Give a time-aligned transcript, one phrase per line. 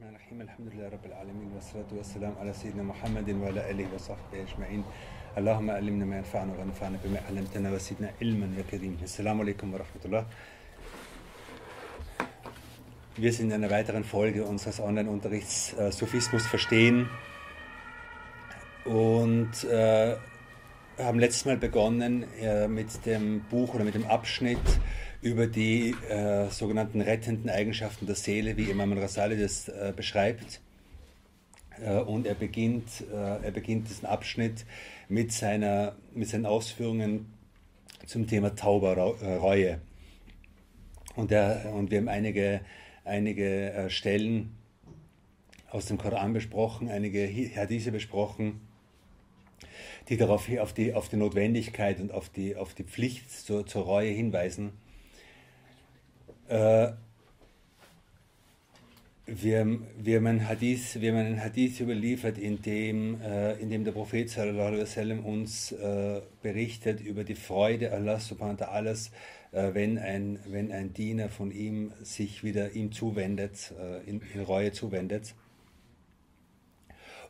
[0.00, 4.84] الرحمن الرحيم الحمد لله رب العالمين والصلاة والسلام على سيدنا محمد وعلى آله وصحبه أجمعين
[5.38, 10.24] اللهم علمنا ما ينفعنا وانفعنا بما علمتنا وزدنا علما يا كريم السلام عليكم ورحمة الله
[13.18, 17.08] Wir sind in einer weiteren Folge unseres Online-Unterrichts äh, Sophismus verstehen
[18.84, 20.16] und äh,
[20.98, 24.58] haben letztes Mal begonnen äh, mit dem Buch oder mit dem Abschnitt
[25.25, 30.61] über die äh, sogenannten rettenden Eigenschaften der Seele, wie Imam al-Rasali das äh, beschreibt.
[31.83, 34.65] Äh, und er beginnt, äh, er beginnt diesen Abschnitt
[35.09, 37.33] mit, seiner, mit seinen Ausführungen
[38.05, 39.71] zum Thema Tauberreue.
[39.71, 39.77] Äh,
[41.15, 42.61] und, er, und wir haben einige,
[43.03, 44.55] einige äh, Stellen
[45.71, 48.61] aus dem Koran besprochen, einige Hadithe besprochen,
[50.07, 53.85] die darauf auf die, auf die Notwendigkeit und auf die, auf die Pflicht zur, zur
[53.85, 54.84] Reue hinweisen.
[56.47, 56.91] Äh,
[59.27, 63.83] wir, wir, haben einen Hadith, wir haben einen Hadith überliefert, in dem, äh, in dem
[63.83, 69.09] der Prophet sallam, uns äh, berichtet über die Freude Allah subhanahu wa ta'ala,
[69.51, 74.41] äh, wenn, ein, wenn ein Diener von ihm sich wieder ihm zuwendet, äh, in, in
[74.41, 75.33] Reue zuwendet.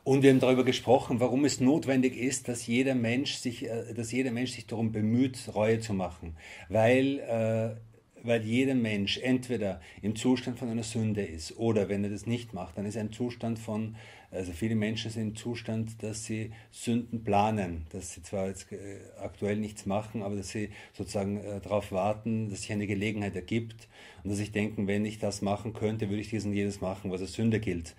[0.04, 4.12] Und wir haben darüber gesprochen, warum es notwendig ist, dass jeder Mensch sich, äh, dass
[4.12, 6.36] jeder Mensch sich darum bemüht, Reue zu machen.
[6.68, 7.78] Weil
[8.26, 12.52] weil jeder Mensch entweder im Zustand von einer Sünde ist oder wenn er das nicht
[12.52, 13.96] macht, dann ist ein Zustand von,
[14.30, 18.98] also viele Menschen sind im Zustand, dass sie Sünden planen, dass sie zwar jetzt äh,
[19.20, 23.88] aktuell nichts machen, aber dass sie sozusagen äh, darauf warten, dass sich eine Gelegenheit ergibt
[24.22, 27.10] und dass sie denken, wenn ich das machen könnte, würde ich dies und jenes machen,
[27.10, 27.94] was als Sünde gilt.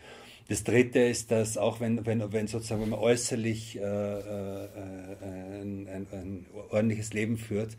[0.49, 5.61] Das Dritte ist, dass auch wenn, wenn, wenn sozusagen wenn man äußerlich äh, äh, äh
[5.61, 7.75] ein, ein, ein ordentliches Leben führt,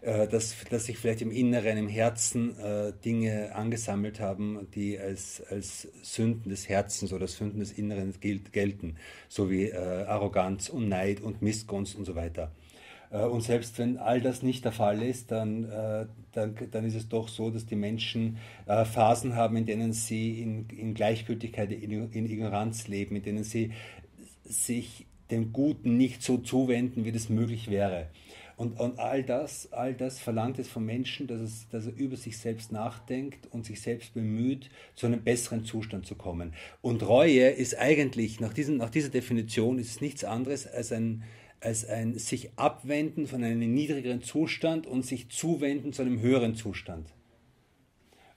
[0.00, 5.88] dass, dass sich vielleicht im Inneren, im Herzen äh, Dinge angesammelt haben, die als, als
[6.02, 8.96] Sünden des Herzens oder Sünden des Inneren gelten,
[9.28, 12.52] so wie äh, Arroganz und Neid und Missgunst und so weiter.
[13.10, 16.94] Äh, und selbst wenn all das nicht der Fall ist, dann, äh, dann, dann ist
[16.94, 21.72] es doch so, dass die Menschen äh, Phasen haben, in denen sie in, in Gleichgültigkeit,
[21.72, 23.72] in, in Ignoranz leben, in denen sie
[24.44, 28.08] sich dem Guten nicht so zuwenden, wie das möglich wäre.
[28.58, 32.16] Und, und all, das, all das verlangt es vom Menschen, dass, es, dass er über
[32.16, 36.52] sich selbst nachdenkt und sich selbst bemüht, zu einem besseren Zustand zu kommen.
[36.82, 41.22] Und Reue ist eigentlich, nach, diesen, nach dieser Definition, ist es nichts anderes als ein,
[41.60, 47.14] als ein sich abwenden von einem niedrigeren Zustand und sich zuwenden zu einem höheren Zustand.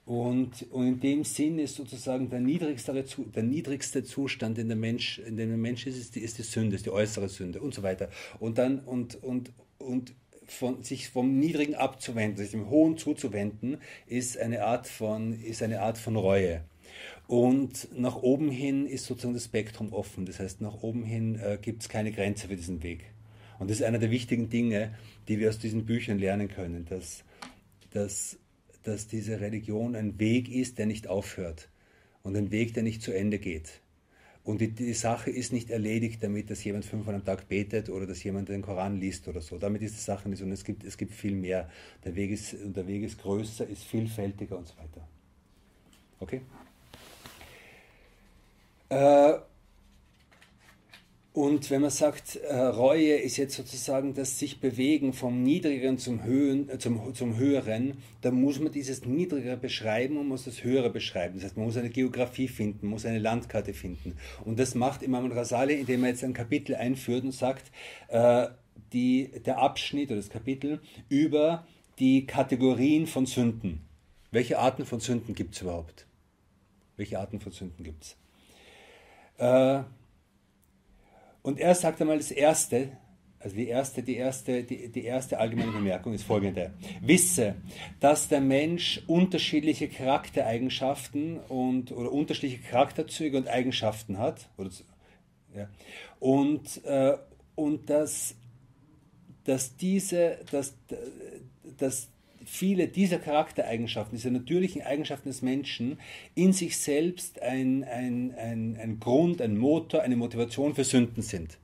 [0.04, 3.04] Und, und in dem Sinn ist sozusagen der niedrigste,
[3.34, 6.42] der niedrigste Zustand, in, der Mensch, in dem der Mensch ist, ist die, ist die
[6.42, 8.08] Sünde, ist die äußere Sünde und so weiter.
[8.38, 9.52] Und dann, und, und,
[9.82, 10.14] und
[10.46, 15.80] von, sich vom Niedrigen abzuwenden, sich dem Hohen zuzuwenden, ist eine Art von, ist eine
[15.80, 16.62] Art von Reue.
[17.26, 20.26] Und nach oben hin ist sozusagen das Spektrum offen.
[20.26, 23.04] Das heißt, nach oben hin äh, gibt es keine Grenze für diesen Weg.
[23.58, 24.94] Und das ist einer der wichtigen Dinge,
[25.28, 27.24] die wir aus diesen Büchern lernen können, dass,
[27.90, 28.38] dass,
[28.82, 31.68] dass diese Religion ein Weg ist, der nicht aufhört
[32.22, 33.81] und ein Weg, der nicht zu Ende geht.
[34.44, 38.06] Und die, die, Sache ist nicht erledigt damit, dass jemand fünfmal am Tag betet oder
[38.06, 39.56] dass jemand den Koran liest oder so.
[39.56, 40.42] Damit ist die Sache nicht.
[40.42, 41.70] Und es gibt, es gibt viel mehr.
[42.04, 45.06] Der Weg, ist, der Weg ist größer, ist vielfältiger und so weiter.
[46.18, 46.40] Okay?
[48.88, 49.38] Äh,
[51.34, 56.24] und wenn man sagt, äh, Reue ist jetzt sozusagen das sich bewegen vom Niedrigeren zum,
[56.24, 60.90] Höhen, äh, zum, zum Höheren, dann muss man dieses Niedrigere beschreiben und muss das Höhere
[60.90, 61.36] beschreiben.
[61.36, 64.18] Das heißt, man muss eine Geografie finden, muss eine Landkarte finden.
[64.44, 67.72] Und das macht Imam Rasali, indem er jetzt ein Kapitel einführt und sagt,
[68.08, 68.48] äh,
[68.92, 71.66] die, der Abschnitt oder das Kapitel über
[71.98, 73.80] die Kategorien von Sünden.
[74.32, 76.06] Welche Arten von Sünden gibt es überhaupt?
[76.96, 78.16] Welche Arten von Sünden gibt es?
[79.38, 79.82] Äh,
[81.42, 82.96] und er sagt einmal das Erste,
[83.42, 86.72] also die erste, die erste, die, die erste allgemeine Bemerkung ist folgende.
[87.00, 87.56] Wisse,
[87.98, 94.48] dass der Mensch unterschiedliche Charaktereigenschaften und, oder unterschiedliche Charakterzüge und Eigenschaften hat.
[94.56, 94.70] Oder,
[95.56, 95.68] ja,
[96.20, 97.16] und, äh,
[97.56, 98.36] und dass,
[99.42, 100.74] dass diese, dass,
[101.78, 102.11] dass
[102.46, 105.98] viele dieser Charaktereigenschaften, diese natürlichen Eigenschaften des Menschen
[106.34, 111.58] in sich selbst ein, ein, ein, ein Grund, ein Motor, eine Motivation für Sünden sind.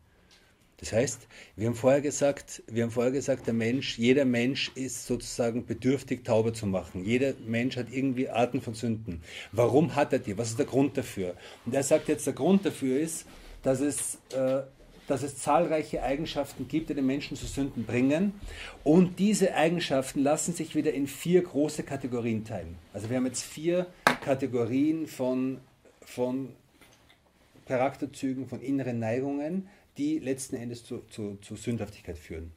[0.78, 1.26] Das heißt,
[1.56, 6.24] wir haben vorher gesagt, wir haben vorher gesagt, der Mensch, jeder Mensch ist sozusagen bedürftig,
[6.24, 7.04] Taube zu machen.
[7.04, 9.22] Jeder Mensch hat irgendwie Arten von Sünden.
[9.50, 10.38] Warum hat er die?
[10.38, 11.34] Was ist der Grund dafür?
[11.66, 13.26] Und er sagt jetzt, der Grund dafür ist,
[13.64, 14.62] dass es äh,
[15.08, 18.34] dass es zahlreiche Eigenschaften gibt, die den Menschen zu Sünden bringen.
[18.84, 22.76] Und diese Eigenschaften lassen sich wieder in vier große Kategorien teilen.
[22.92, 23.86] Also wir haben jetzt vier
[24.20, 25.58] Kategorien von,
[26.02, 26.50] von
[27.66, 32.52] Charakterzügen, von inneren Neigungen, die letzten Endes zu, zu, zu Sündhaftigkeit führen.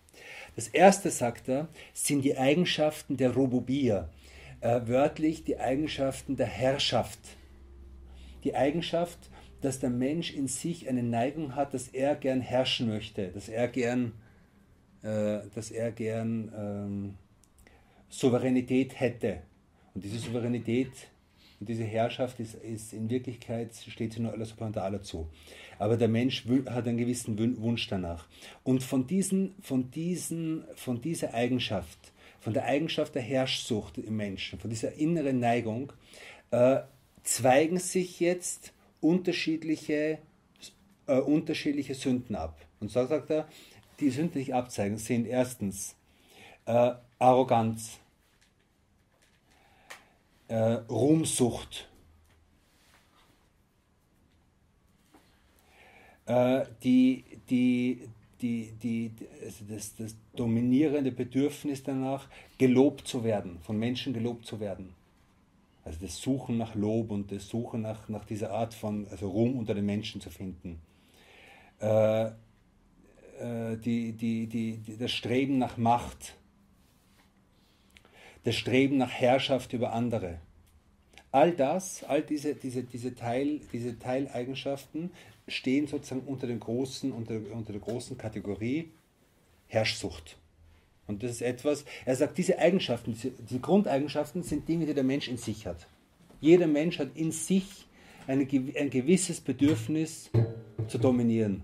[0.55, 4.09] Das erste, sagt er, sind die Eigenschaften der Robobia,
[4.59, 7.19] äh, wörtlich die Eigenschaften der Herrschaft.
[8.43, 9.30] Die Eigenschaft,
[9.61, 13.67] dass der Mensch in sich eine Neigung hat, dass er gern herrschen möchte, dass er
[13.67, 14.13] gern,
[15.03, 17.13] äh, dass er gern ähm,
[18.09, 19.41] Souveränität hätte.
[19.93, 20.91] Und diese Souveränität
[21.59, 25.29] und diese Herrschaft ist, ist in Wirklichkeit, steht sie nur wa ta'ala zu.
[25.77, 28.27] Aber der Mensch hat einen gewissen Wunsch danach.
[28.63, 31.99] Und von, diesen, von, diesen, von dieser Eigenschaft,
[32.39, 35.93] von der Eigenschaft der Herrschsucht im Menschen, von dieser inneren Neigung,
[36.49, 36.79] äh,
[37.23, 40.19] zweigen sich jetzt unterschiedliche,
[41.07, 42.59] äh, unterschiedliche Sünden ab.
[42.79, 43.47] Und so sagt er,
[43.99, 45.95] die Sünden, die sich abzeigen, sind erstens
[46.65, 47.99] äh, Arroganz,
[50.47, 50.55] äh,
[50.89, 51.87] Ruhmsucht,
[56.25, 58.07] äh, die, die,
[58.41, 59.11] die, die,
[59.43, 62.27] also das, das dominierende Bedürfnis danach,
[62.57, 64.93] gelobt zu werden, von Menschen gelobt zu werden.
[65.83, 69.57] Also das Suchen nach Lob und das Suchen nach, nach dieser Art von also Ruhm
[69.57, 70.79] unter den Menschen zu finden.
[71.79, 76.35] Äh, äh, die, die, die, die, das Streben nach Macht,
[78.43, 80.39] das Streben nach Herrschaft über andere.
[81.31, 85.11] All das, all diese, diese, diese, Teil, diese Teileigenschaften
[85.47, 88.91] stehen sozusagen unter, den großen, unter, unter der großen Kategorie
[89.67, 90.37] Herrschsucht.
[91.11, 95.27] Und das ist etwas, er sagt, diese Eigenschaften, diese, Grundeigenschaften sind Dinge, die der Mensch
[95.27, 95.87] in sich hat.
[96.39, 97.85] Jeder Mensch hat in sich
[98.27, 100.31] eine, ein gewisses Bedürfnis
[100.87, 101.63] zu dominieren,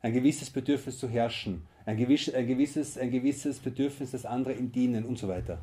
[0.00, 4.72] ein gewisses Bedürfnis zu herrschen, ein, gewiss, ein, gewisses, ein gewisses Bedürfnis, dass andere ihm
[4.72, 5.62] dienen und so weiter.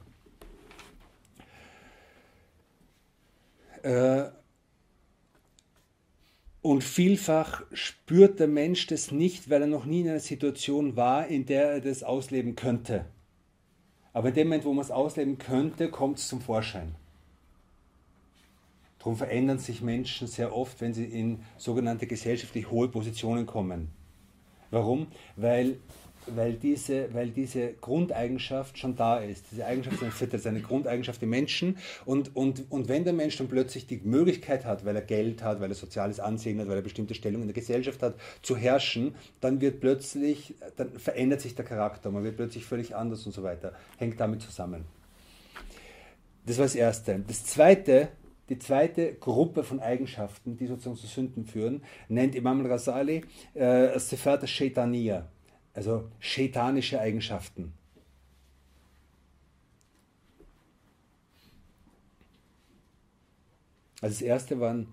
[3.84, 4.31] Äh,
[6.62, 11.28] und vielfach spürt der Mensch das nicht, weil er noch nie in einer Situation war,
[11.28, 13.06] in der er das ausleben könnte.
[14.13, 16.96] Aber in dem Moment, wo man es ausleben könnte, kommt es zum Vorschein.
[19.00, 23.90] Darum verändern sich Menschen sehr oft, wenn sie in sogenannte gesellschaftlich hohe Positionen kommen.
[24.69, 25.07] Warum?
[25.36, 25.78] Weil
[26.27, 29.45] weil diese, weil diese Grundeigenschaft schon da ist.
[29.51, 30.01] Diese Eigenschaft
[30.33, 31.77] ist eine Grundeigenschaft im Menschen.
[32.06, 35.59] Und, und, und wenn der Mensch dann plötzlich die Möglichkeit hat, weil er Geld hat,
[35.59, 39.15] weil er soziales Ansehen hat, weil er bestimmte Stellung in der Gesellschaft hat, zu herrschen,
[39.39, 43.44] dann wird plötzlich, dann verändert sich der Charakter, man wird plötzlich völlig anders und so
[43.44, 43.73] weiter.
[43.97, 44.85] Hängt damit zusammen.
[46.45, 47.23] Das war das Erste.
[47.27, 48.09] Das Zweite,
[48.50, 53.23] die zweite Gruppe von Eigenschaften, die sozusagen zu Sünden führen, nennt Imam al-Ghazali
[53.53, 55.27] äh, Sefat al-Shaitaniya
[55.73, 57.73] also schätanische Eigenschaften.
[64.01, 64.88] Also das erste waren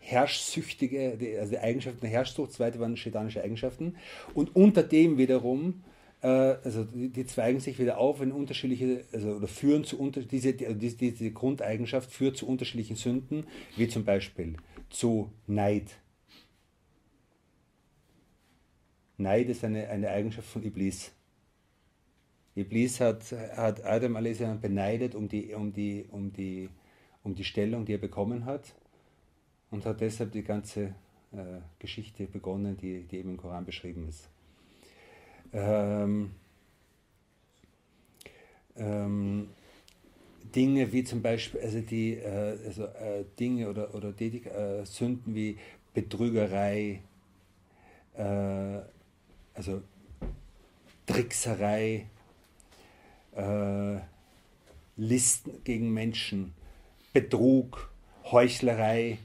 [0.00, 3.96] herrschsüchtige, also die Eigenschaften der Herrschsucht, das zweite waren schätanische Eigenschaften.
[4.34, 5.82] Und unter dem wiederum,
[6.20, 9.96] äh, also die, zweigen sich wieder auf in unterschiedliche, also oder führen zu
[10.30, 14.56] diese, also diese, diese Grundeigenschaft führt zu unterschiedlichen Sünden, wie zum Beispiel
[14.90, 15.86] zu Neid,
[19.16, 21.12] Neid ist eine, eine Eigenschaft von Iblis.
[22.56, 24.38] Iblis hat, hat Adam a.s.
[24.60, 26.68] beneidet um die, um, die, um, die,
[27.22, 28.74] um die Stellung, die er bekommen hat
[29.70, 30.94] und hat deshalb die ganze
[31.32, 34.28] äh, Geschichte begonnen, die, die eben im Koran beschrieben ist.
[35.52, 36.30] Ähm,
[38.76, 39.48] ähm,
[40.54, 45.34] Dinge wie zum Beispiel, also die äh, also, äh, Dinge oder, oder die, äh, Sünden
[45.34, 45.58] wie
[45.92, 47.00] Betrügerei,
[48.16, 48.78] äh,
[49.54, 49.82] also
[51.06, 52.06] Trickserei,
[53.36, 53.98] äh,
[54.96, 56.54] Listen gegen Menschen,
[57.12, 57.90] Betrug,
[58.30, 59.18] Heuchlerei,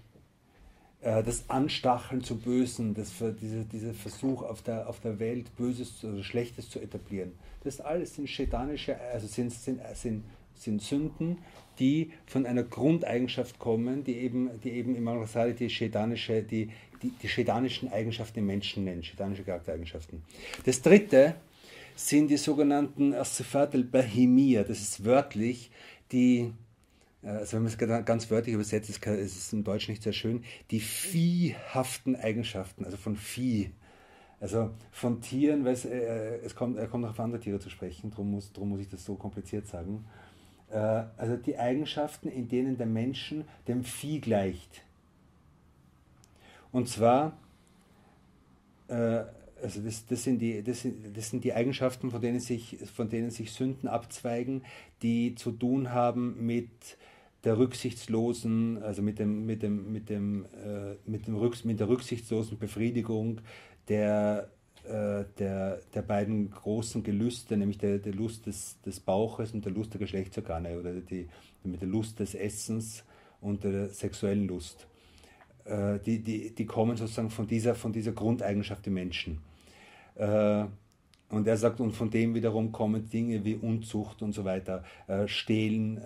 [1.02, 6.04] äh, das Anstacheln zu Bösen, das, diese, dieser Versuch auf der, auf der Welt Böses
[6.04, 7.34] oder Schlechtes zu etablieren.
[7.64, 10.24] Das alles sind schädanische, also sind, sind, sind,
[10.56, 11.38] sind Sünden,
[11.80, 17.12] die von einer Grundeigenschaft kommen, die eben, die eben Imam Rasali die schädanische, die die,
[17.22, 20.24] die schädanischen Eigenschaften im Menschen nennen, schädanische Charaktereigenschaften.
[20.66, 21.36] Das dritte
[21.96, 25.72] sind die sogenannten Asifat al-Bahimiyya, das ist wörtlich
[26.12, 26.54] die,
[27.24, 30.44] äh, also wenn man es ganz wörtlich übersetzt, ist es im Deutschen nicht sehr schön,
[30.72, 33.72] die viehhaften Eigenschaften, also von Vieh.
[34.42, 37.70] Also von Tieren, weil es, äh, es kommt, er kommt noch auf andere Tiere zu
[37.70, 40.06] sprechen, darum muss, darum muss ich das so kompliziert sagen.
[40.72, 40.78] Äh,
[41.18, 44.84] also die Eigenschaften, in denen der Menschen dem Vieh gleicht.
[46.72, 47.38] Und zwar,
[48.88, 49.24] äh,
[49.62, 53.10] also das, das, sind die, das, sind, das sind die Eigenschaften, von denen, sich, von
[53.10, 54.64] denen sich Sünden abzweigen,
[55.02, 56.70] die zu tun haben mit
[57.44, 61.88] der rücksichtslosen, also mit, dem, mit, dem, mit, dem, äh, mit, dem Rücks mit der
[61.88, 63.40] rücksichtslosen Befriedigung
[63.88, 64.50] der,
[64.84, 69.72] äh, der, der beiden großen Gelüste, nämlich der, der Lust des, des Bauches und der
[69.72, 71.28] Lust der Geschlechtsorgane oder die,
[71.64, 73.04] mit der Lust des Essens
[73.42, 74.88] und der sexuellen Lust.
[75.70, 79.40] Äh, die, die, die kommen sozusagen von dieser, von dieser Grundeigenschaft der Menschen.
[80.16, 80.66] Äh,
[81.30, 85.28] und er sagt, und von dem wiederum kommen Dinge wie Unzucht und so weiter, äh,
[85.28, 86.02] Stehlen,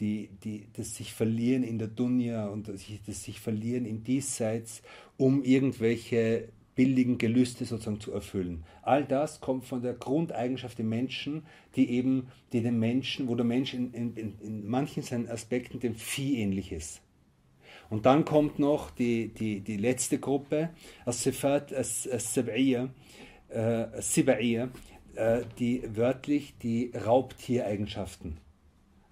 [0.00, 4.82] die, die, das sich verlieren in der Dunja und das sich verlieren im Diesseits,
[5.16, 8.64] um irgendwelche billigen Gelüste sozusagen zu erfüllen.
[8.82, 13.44] All das kommt von der Grundeigenschaft der Menschen, die eben, die den Menschen, wo der
[13.44, 17.00] Mensch in, in, in manchen seinen Aspekten dem Vieh ähnlich ist.
[17.90, 20.70] Und dann kommt noch die, die, die letzte Gruppe,
[21.04, 22.88] As-Sifat As-Sib'iyya,
[23.50, 24.68] äh,
[25.14, 28.38] äh, die wörtlich die Raubtiereigenschaften.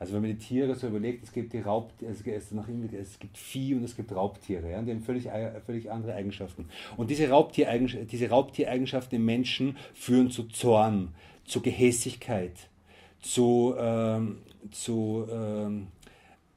[0.03, 3.85] Also wenn man die Tiere so überlegt, es gibt die Raub, es, gibt Vieh und
[3.85, 5.29] es gibt Raubtiere, ja, die haben völlig,
[5.65, 6.69] völlig andere Eigenschaften.
[6.97, 12.69] Und diese, Raubtiereigenschaften, diese Raubtiereigenschaften im Menschen führen zu Zorn, zu Gehässigkeit,
[13.21, 14.39] zu, ähm,
[14.73, 15.87] zu ähm,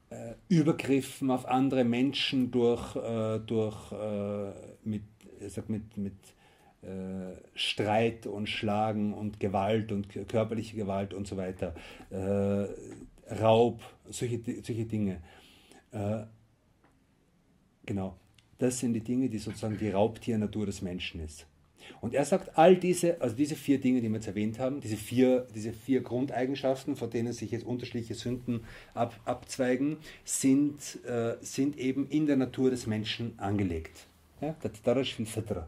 [0.10, 4.54] äh, Übergriffen auf andere Menschen durch, äh, durch äh,
[4.86, 5.04] mit,
[5.50, 6.16] sag, mit, mit
[6.82, 11.76] äh, Streit und Schlagen und Gewalt und körperliche Gewalt und so weiter,
[12.10, 12.66] äh,
[13.30, 15.22] Raub, solche, solche Dinge.
[15.92, 16.24] Äh,
[17.86, 18.18] genau,
[18.58, 21.46] das sind die Dinge, die sozusagen die Raubtiernatur des Menschen ist.
[22.02, 24.98] Und er sagt, all diese, also diese vier Dinge, die wir jetzt erwähnt haben, diese
[24.98, 28.62] vier, diese vier Grundeigenschaften, von denen sich jetzt unterschiedliche Sünden
[28.94, 34.08] ab, abzweigen, sind, äh, sind eben in der Natur des Menschen angelegt.
[34.42, 34.56] Ja,
[35.00, 35.68] ist viel Fitra.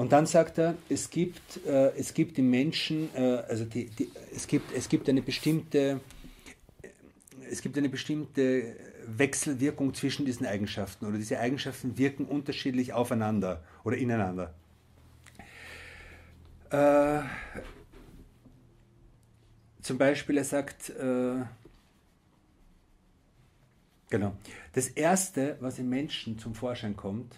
[0.00, 4.10] Und dann sagt er, es gibt, äh, es gibt im Menschen, äh, also die, die,
[4.34, 6.00] es, gibt, es gibt eine bestimmte,
[7.50, 8.76] es gibt eine bestimmte
[9.06, 14.54] Wechselwirkung zwischen diesen Eigenschaften oder diese Eigenschaften wirken unterschiedlich aufeinander oder ineinander.
[16.70, 17.20] Äh,
[19.82, 21.44] zum Beispiel, er sagt, äh,
[24.08, 24.34] genau,
[24.72, 27.36] das Erste, was im Menschen zum Vorschein kommt,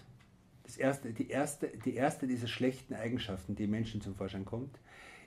[0.63, 4.79] das erste, die, erste, die erste dieser schlechten Eigenschaften, die Menschen zum Vorschein kommt,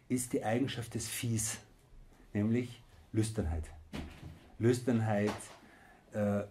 [0.09, 1.59] ist die Eigenschaft des Viehs,
[2.33, 3.65] nämlich Lüsternheit.
[4.59, 5.33] Lüsternheit,
[6.13, 6.45] äh,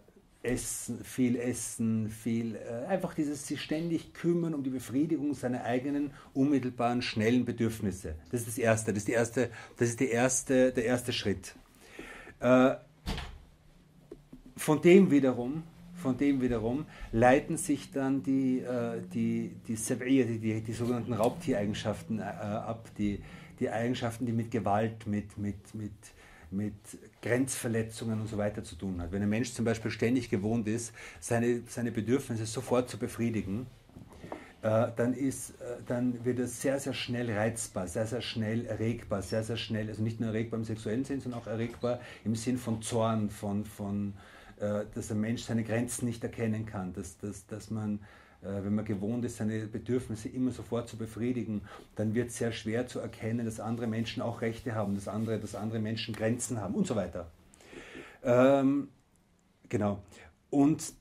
[0.44, 6.12] Essen, viel Essen, viel, äh, einfach dieses sich ständig kümmern um die Befriedigung seiner eigenen
[6.34, 8.16] unmittelbaren, schnellen Bedürfnisse.
[8.32, 11.56] Das ist das Erste, das ist, die erste, das ist die erste, der erste Schritt.
[12.40, 12.76] Äh,
[14.56, 15.64] von dem wiederum,
[15.96, 22.20] von dem wiederum leiten sich dann die, äh, die, die, die, die, die sogenannten Raubtiereigenschaften
[22.20, 23.22] äh, ab, die,
[23.60, 25.92] die Eigenschaften, die mit Gewalt, mit, mit, mit
[26.52, 26.74] mit
[27.22, 29.12] Grenzverletzungen und so weiter zu tun hat.
[29.12, 33.68] Wenn ein Mensch zum Beispiel ständig gewohnt ist, seine, seine Bedürfnisse sofort zu befriedigen,
[34.62, 39.22] äh, dann, ist, äh, dann wird er sehr, sehr schnell reizbar, sehr, sehr schnell erregbar,
[39.22, 42.58] sehr, sehr schnell, also nicht nur erregbar im sexuellen Sinn, sondern auch erregbar im Sinn
[42.58, 44.14] von Zorn, von, von
[44.58, 48.00] dass ein Mensch seine Grenzen nicht erkennen kann, dass, dass, dass man
[48.46, 51.62] äh, wenn man gewohnt ist, seine Bedürfnisse immer sofort zu befriedigen,
[51.96, 55.40] dann wird es sehr schwer zu erkennen, dass andere Menschen auch Rechte haben, dass andere,
[55.40, 57.32] dass andere Menschen Grenzen haben und so weiter.
[58.24, 58.90] Ähm,
[59.68, 60.04] genau.
[60.50, 60.94] Und,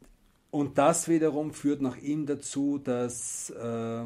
[0.51, 4.05] und das wiederum führt nach ihm dazu, dass äh,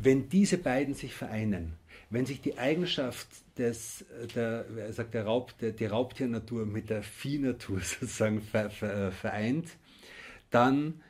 [0.00, 1.74] wenn diese beiden sich vereinen,
[2.10, 7.02] wenn sich die Eigenschaft des, der, er sagt, der Raub, der, die Raubtiernatur mit der
[7.02, 9.68] Viehnatur sozusagen vereint,
[10.50, 11.00] dann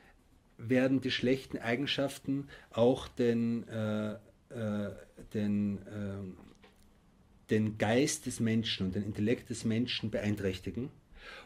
[0.57, 4.13] werden die schlechten Eigenschaften auch den, äh,
[4.49, 4.91] äh,
[5.33, 10.89] den, äh, den Geist des Menschen und den Intellekt des Menschen beeinträchtigen.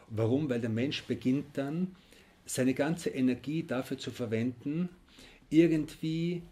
[0.08, 0.48] Warum?
[0.50, 1.94] Weil der Mensch beginnt dann,
[2.46, 4.90] seine ganze Energie dafür zu verwenden,
[5.48, 6.42] irgendwie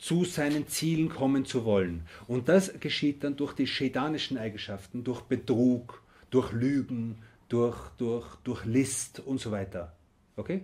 [0.00, 2.06] zu seinen Zielen kommen zu wollen.
[2.26, 8.64] Und das geschieht dann durch die schädanischen Eigenschaften, durch Betrug, durch Lügen, durch, durch, durch
[8.64, 9.94] List und so weiter.
[10.36, 10.62] Okay?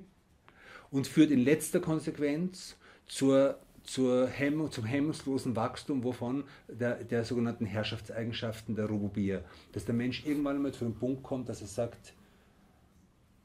[0.90, 2.76] und führt in letzter Konsequenz
[3.06, 9.42] zur, zur Hemmung, zum hemmungslosen Wachstum wovon der, der sogenannten Herrschaftseigenschaften der Rububia.
[9.72, 12.14] Dass der Mensch irgendwann einmal zu dem Punkt kommt, dass er sagt,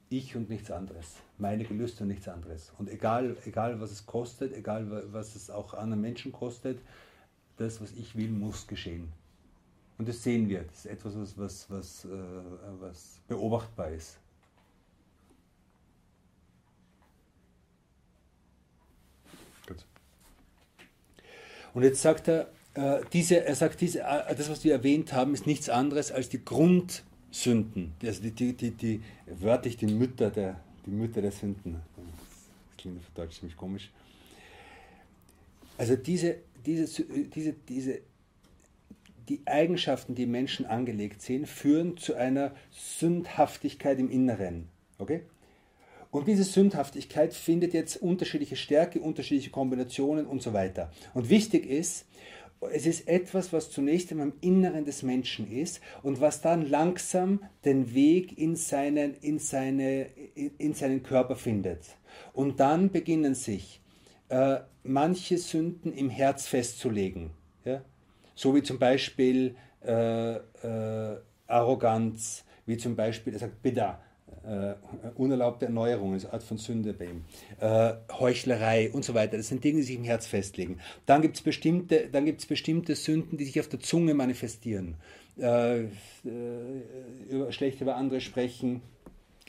[0.10, 2.72] ich und nichts anderes, meine Gelüste und nichts anderes.
[2.78, 6.80] Und egal, egal was es kostet, egal was es auch anderen Menschen kostet,
[7.58, 9.12] das, was ich will, muss geschehen.
[9.98, 10.64] Und das sehen wir.
[10.64, 12.10] Das ist etwas, was, was, was, äh,
[12.80, 14.18] was beobachtbar ist.
[21.74, 25.34] Und jetzt sagt er, äh, diese, er sagt, diese, äh, das, was wir erwähnt haben,
[25.34, 30.60] ist nichts anderes als die Grundsünden, also die, die, die, die wörtlich die Mütter der,
[30.86, 31.82] die Mütter der Sünden.
[31.96, 33.92] Das klingt auf Deutsch ziemlich komisch.
[35.78, 38.02] Also diese, diese, diese, diese,
[39.30, 44.68] die Eigenschaften, die Menschen angelegt sind, führen zu einer Sündhaftigkeit im Inneren.
[44.98, 45.22] Okay?
[46.12, 50.92] Und diese Sündhaftigkeit findet jetzt unterschiedliche Stärke, unterschiedliche Kombinationen und so weiter.
[51.14, 52.06] Und wichtig ist,
[52.70, 57.44] es ist etwas, was zunächst einmal im Inneren des Menschen ist und was dann langsam
[57.66, 61.86] den Weg in seinen, in seine, in seinen Körper findet.
[62.34, 63.82] Und dann beginnen sich
[64.30, 67.32] äh, manche Sünden im Herz festzulegen.
[67.66, 67.84] Ja?
[68.36, 74.02] So wie zum Beispiel äh, äh, Arroganz, wie zum Beispiel, er sagt Bida,
[74.44, 74.74] äh,
[75.16, 77.24] unerlaubte Erneuerung, eine Art von Sünde bei ihm,
[77.60, 79.38] äh, Heuchlerei und so weiter.
[79.38, 80.80] Das sind Dinge, die sich im Herz festlegen.
[81.06, 82.10] Dann gibt es bestimmte,
[82.48, 84.96] bestimmte Sünden, die sich auf der Zunge manifestieren.
[85.38, 85.88] Äh, äh
[87.30, 88.82] über, schlecht über andere sprechen,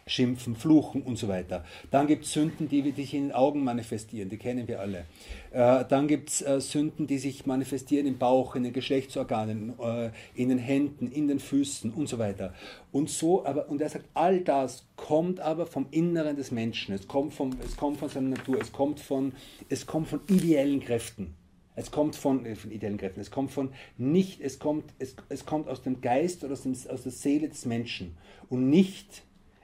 [0.06, 1.64] Schimpfen, Fluchen und so weiter.
[1.90, 5.04] Dann gibt es Sünden, die sich in den Augen manifestieren, die kennen wir alle.
[5.52, 10.10] Äh, dann gibt es äh, Sünden, die sich manifestieren im Bauch, in den Geschlechtsorganen, äh,
[10.34, 12.54] in den Händen, in den Füßen und so weiter.
[12.90, 17.06] Und so, aber, und er sagt, all das kommt aber vom Inneren des Menschen, es
[17.06, 19.32] kommt, vom, es kommt von seiner Natur, es kommt von,
[19.68, 21.34] es kommt von ideellen Kräften.
[21.74, 25.46] Es kommt von, äh, von ideellen Kräften, es kommt von nicht, es kommt, es, es
[25.46, 28.16] kommt aus dem Geist oder aus, dem, aus der Seele des Menschen
[28.50, 29.22] und nicht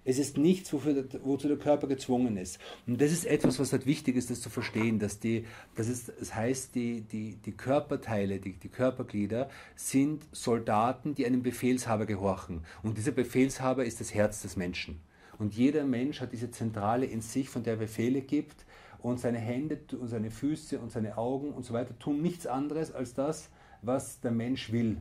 [0.08, 2.58] es ist nichts, wofür, wozu der Körper gezwungen ist.
[2.86, 6.10] Und das ist etwas, was halt wichtig ist, das zu verstehen, dass die, das, ist,
[6.18, 12.62] das heißt, die, die, die Körperteile, die, die Körperglieder sind Soldaten, die einem Befehlshaber gehorchen.
[12.82, 14.98] Und dieser Befehlshaber ist das Herz des Menschen.
[15.38, 18.64] Und jeder Mensch hat diese Zentrale in sich, von der er Befehle gibt.
[19.00, 22.92] Und seine Hände und seine Füße und seine Augen und so weiter tun nichts anderes
[22.92, 23.50] als das,
[23.82, 24.96] was der Mensch will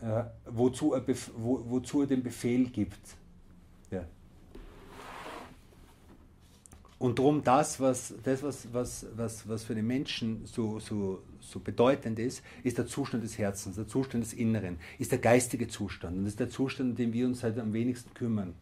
[0.00, 1.02] äh, wozu, er
[1.36, 3.16] wo, wozu er den Befehl gibt.
[3.90, 4.04] Ja.
[6.98, 11.60] Und darum das, was, das was, was, was, was für den Menschen so, so, so
[11.60, 16.16] bedeutend ist, ist der Zustand des Herzens, der Zustand des Inneren, ist der geistige Zustand.
[16.16, 18.54] Und ist der Zustand, um den wir uns halt am wenigsten kümmern.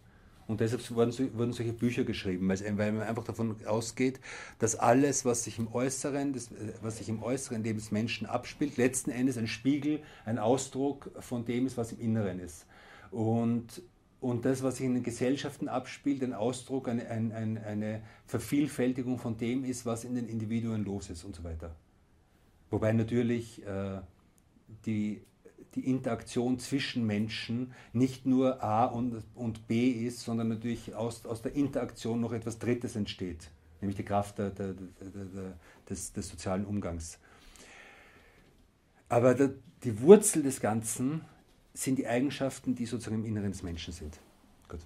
[0.46, 4.20] Und deshalb wurden, wurden solche Bücher geschrieben, weil man einfach davon ausgeht,
[4.58, 6.50] dass alles, was sich im Äußeren, das,
[6.82, 11.44] was sich im Äußeren Leben des Menschen abspielt, letzten Endes ein Spiegel, ein Ausdruck von
[11.44, 12.66] dem ist, was im Inneren ist.
[13.10, 13.82] Und,
[14.20, 19.38] und das, was sich in den Gesellschaften abspielt, ein Ausdruck, eine, eine, eine Vervielfältigung von
[19.38, 21.74] dem ist, was in den Individuen los ist und so weiter.
[22.70, 24.00] Wobei natürlich äh,
[24.84, 25.22] die
[25.74, 31.42] die Interaktion zwischen Menschen nicht nur A und, und B ist, sondern natürlich aus, aus
[31.42, 35.54] der Interaktion noch etwas Drittes entsteht, nämlich die Kraft der, der, der,
[35.88, 37.18] des, des, sozialen Umgangs.
[39.08, 41.22] Aber die Wurzel des Ganzen
[41.74, 44.18] sind die Eigenschaften, die sozusagen im Inneren des Menschen sind.
[44.68, 44.80] Gut.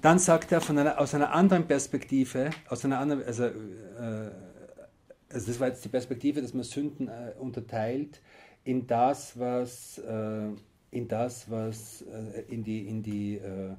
[0.00, 4.30] Dann sagt er von einer, aus einer anderen Perspektive, aus einer anderen, also, äh,
[5.30, 8.20] also das war jetzt die Perspektive, dass man Sünden äh, unterteilt
[8.68, 10.50] in das, was, äh,
[10.90, 13.72] in das, was äh, in die, in die, äh,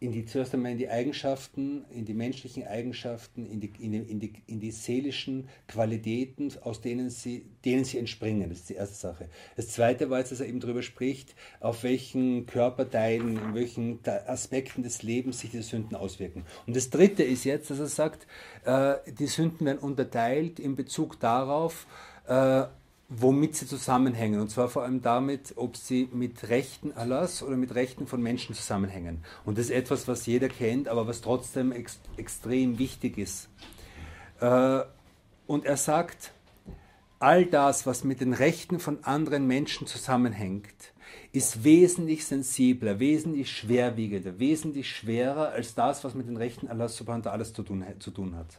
[0.00, 3.98] in die, zuerst einmal in die Eigenschaften, in die menschlichen Eigenschaften, in die, in die,
[3.98, 8.50] in die, in die seelischen Qualitäten, aus denen sie, denen sie entspringen.
[8.50, 9.30] Das ist die erste Sache.
[9.56, 14.82] Das zweite war jetzt, dass er eben darüber spricht, auf welchen Körperteilen, in welchen Aspekten
[14.82, 16.44] des Lebens sich die Sünden auswirken.
[16.66, 18.26] Und das dritte ist jetzt, dass er sagt,
[18.66, 21.86] äh, die Sünden werden unterteilt in Bezug darauf,
[22.26, 22.64] äh,
[23.10, 24.40] womit sie zusammenhängen.
[24.40, 28.54] Und zwar vor allem damit, ob sie mit Rechten Allahs oder mit Rechten von Menschen
[28.54, 29.24] zusammenhängen.
[29.44, 33.48] Und das ist etwas, was jeder kennt, aber was trotzdem ex extrem wichtig ist.
[34.40, 34.80] Äh,
[35.48, 36.32] und er sagt,
[37.18, 40.92] all das, was mit den Rechten von anderen Menschen zusammenhängt,
[41.32, 47.28] ist wesentlich sensibler, wesentlich schwerwiegender, wesentlich schwerer als das, was mit den Rechten Allahs subhanahu
[47.28, 48.58] alles zu tun, zu tun hat.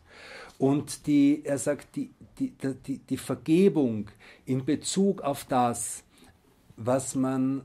[0.61, 2.53] Und die, er sagt, die, die,
[2.85, 4.11] die, die Vergebung
[4.45, 6.03] in Bezug auf das,
[6.77, 7.63] was man,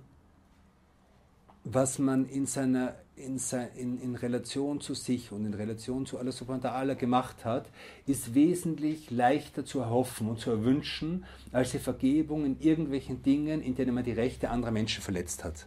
[1.62, 3.38] was man in, seiner, in,
[3.76, 7.68] in, in Relation zu sich und in Relation zu Allah subhanahu wa ta'ala gemacht hat,
[8.06, 13.74] ist wesentlich leichter zu erhoffen und zu erwünschen, als die Vergebung in irgendwelchen Dingen, in
[13.74, 15.66] denen man die Rechte anderer Menschen verletzt hat.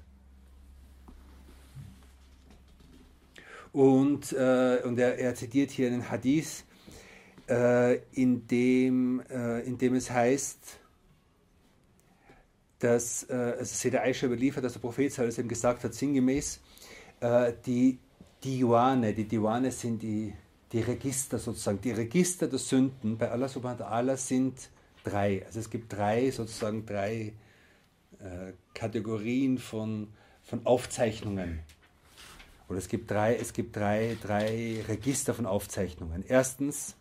[3.72, 6.64] Und, äh, und er, er zitiert hier einen Hadith,
[7.50, 10.80] äh, in, dem, äh, in dem es heißt,
[12.80, 16.62] dass, äh, also Seda Aisha überliefert, dass der Prophet es eben gesagt hat, sinngemäß,
[17.20, 18.00] äh, die
[18.44, 20.34] Diwane, die Diwane sind die,
[20.72, 21.82] die Register sozusagen.
[21.82, 24.70] Die Register der Sünden bei Allah subhanahu wa ta'ala sind
[25.04, 25.46] drei.
[25.46, 27.34] Also es gibt drei sozusagen drei
[28.20, 30.08] äh, Kategorien von,
[30.44, 31.60] von Aufzeichnungen.
[32.70, 36.24] Oder es gibt drei, es gibt drei, drei Register von Aufzeichnungen.
[36.28, 36.96] Erstens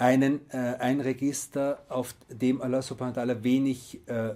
[0.00, 4.32] einen, äh, ein Register, auf dem Allah subhanahu wa ta'ala wenig, äh,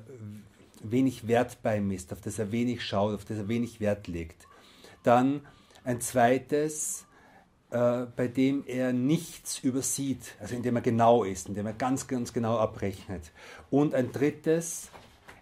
[0.82, 4.46] wenig Wert beimisst, auf das er wenig schaut, auf das er wenig Wert legt.
[5.04, 5.40] Dann
[5.82, 7.06] ein zweites,
[7.70, 11.72] äh, bei dem er nichts übersieht, also in dem er genau ist, in dem er
[11.72, 13.32] ganz, ganz genau abrechnet.
[13.70, 14.90] Und ein drittes,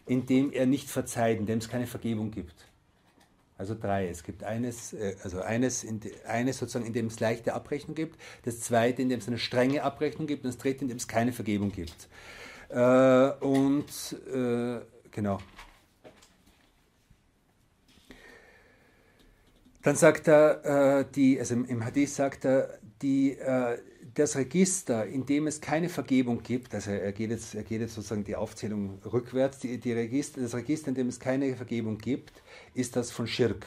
[0.07, 2.55] in dem er nicht verzeiht, in dem es keine Vergebung gibt.
[3.63, 4.09] Also drei.
[4.09, 8.19] Es gibt eines, äh, also eines, in, eines sozusagen, in dem es leichte Abrechnung gibt,
[8.45, 11.07] das zweite, in dem es eine strenge Abrechnung gibt und das dritte, in dem es
[11.07, 12.09] keine Vergebung gibt.
[12.71, 13.87] Äh, und
[14.35, 14.81] äh,
[15.13, 15.39] genau.
[19.85, 23.79] Dann sagt er, äh, die, also im Hadith sagt er, die, äh,
[24.15, 27.95] das Register, in dem es keine Vergebung gibt, also er geht jetzt, er geht jetzt
[27.95, 32.43] sozusagen die Aufzählung rückwärts, die, die Register, das Register, in dem es keine Vergebung gibt,
[32.75, 33.67] ist das von Schirk.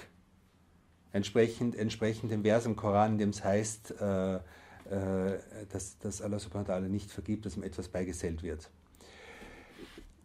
[1.11, 5.39] Entsprechend, entsprechend dem Vers im Koran, in dem es heißt, äh, äh,
[5.71, 8.69] dass, dass Allah subhanahu wa ta'ala nicht vergibt, dass ihm etwas beigesellt wird.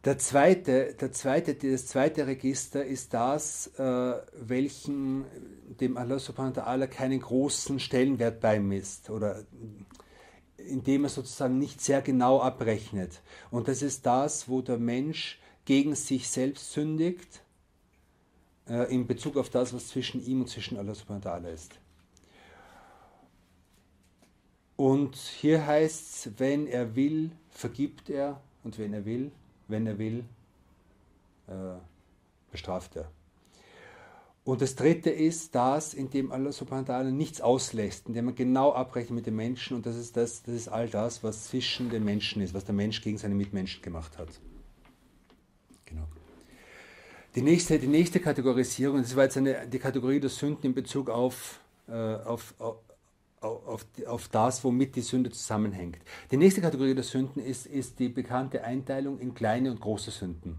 [0.05, 5.27] Der zweite, der zweite, das zweite Register ist das, äh, welchen
[5.81, 9.45] dem Allah subhanahu wa ta'ala keinen großen Stellenwert beimisst oder
[10.57, 13.21] indem er sozusagen nicht sehr genau abrechnet.
[13.51, 17.43] Und das ist das, wo der Mensch gegen sich selbst sündigt,
[18.71, 21.75] äh, in Bezug auf das, was zwischen ihm und zwischen Allah subhanahu wa ta'ala ist.
[24.77, 29.33] Und hier heißt es, wenn er will, vergibt er und wenn er will,
[29.69, 30.25] wenn er will,
[31.49, 31.53] äh,
[32.51, 33.11] bestraft er.
[34.45, 38.27] Und das dritte ist das, in dem Allah subhanahu wa ta'ala nichts auslässt, in dem
[38.27, 41.49] man genau abrechnet mit den Menschen und das ist, das, das ist all das, was
[41.49, 44.29] zwischen den Menschen ist, was der Mensch gegen seine Mitmenschen gemacht hat.
[47.35, 51.09] Die nächste, die nächste Kategorisierung, das war jetzt eine, die Kategorie der Sünden in Bezug
[51.09, 52.77] auf, äh, auf, auf,
[53.41, 55.99] auf, auf das, womit die Sünde zusammenhängt.
[56.33, 60.59] Die nächste Kategorie der Sünden ist, ist die bekannte Einteilung in kleine und große Sünden.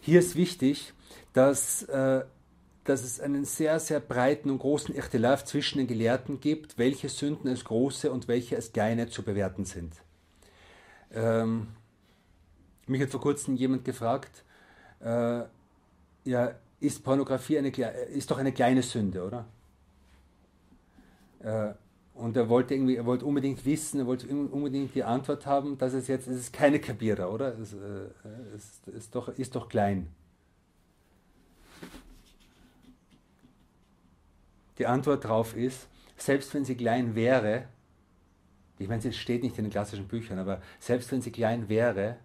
[0.00, 0.92] Hier ist wichtig,
[1.32, 2.24] dass, äh,
[2.84, 7.48] dass es einen sehr, sehr breiten und großen Ichtilaf zwischen den Gelehrten gibt, welche Sünden
[7.48, 9.92] als große und welche als kleine zu bewerten sind.
[11.12, 11.66] Ähm,
[12.86, 14.44] mich hat vor kurzem jemand gefragt,
[15.00, 15.42] äh,
[16.24, 19.44] ja, ist Pornografie eine, ist doch eine kleine Sünde, oder?
[21.40, 21.74] Äh,
[22.14, 25.92] und er wollte irgendwie, er wollte unbedingt wissen, er wollte unbedingt die Antwort haben, dass
[25.92, 27.56] es jetzt, es ist keine Kabira, oder?
[27.58, 27.76] Es, äh,
[28.54, 30.08] es ist, doch, ist doch klein.
[34.78, 37.68] Die Antwort darauf ist, selbst wenn sie klein wäre,
[38.78, 42.16] ich meine, es steht nicht in den klassischen Büchern, aber selbst wenn sie klein wäre,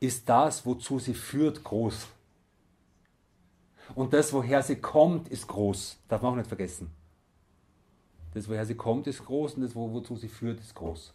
[0.00, 2.08] ist das, wozu sie führt, groß.
[3.94, 5.98] Und das, woher sie kommt, ist groß.
[6.08, 6.90] Darf man auch nicht vergessen.
[8.32, 11.12] Das, woher sie kommt, ist groß und das, wo, wozu sie führt, ist groß.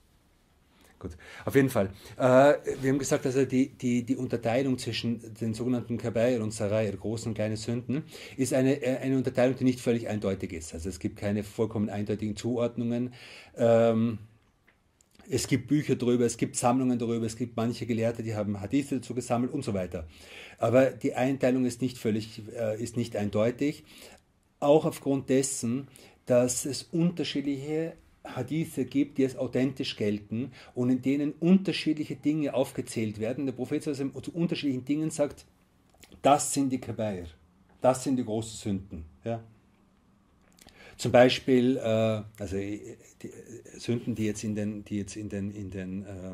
[1.00, 1.12] Gut,
[1.46, 1.92] auf jeden Fall.
[2.18, 6.92] Äh, wir haben gesagt, also die, die, die Unterteilung zwischen den sogenannten Kabair und Sarai,
[6.92, 8.04] großen und kleinen Sünden,
[8.36, 10.74] ist eine, äh, eine Unterteilung, die nicht völlig eindeutig ist.
[10.74, 13.14] Also es gibt keine vollkommen eindeutigen Zuordnungen.
[13.56, 14.20] Ähm,
[15.30, 18.96] es gibt Bücher darüber, es gibt Sammlungen darüber, es gibt manche Gelehrte, die haben Hadithe
[18.96, 20.08] dazu gesammelt und so weiter.
[20.58, 23.84] Aber die Einteilung ist nicht völlig, äh, ist nicht eindeutig.
[24.60, 25.88] Auch aufgrund dessen,
[26.26, 27.94] dass es unterschiedliche
[28.26, 33.46] Hadithe gibt, die als authentisch gelten und in denen unterschiedliche Dinge aufgezählt werden.
[33.46, 35.46] Der Prophet zu unterschiedlichen Dingen sagt,
[36.22, 37.28] das sind die Kabair,
[37.82, 39.06] das sind die großen Sünden.
[39.24, 39.44] Ja.
[41.00, 43.32] Zum Beispiel, äh, also äh, die
[43.80, 46.32] Sünden, die jetzt in den, die jetzt in den, in den äh,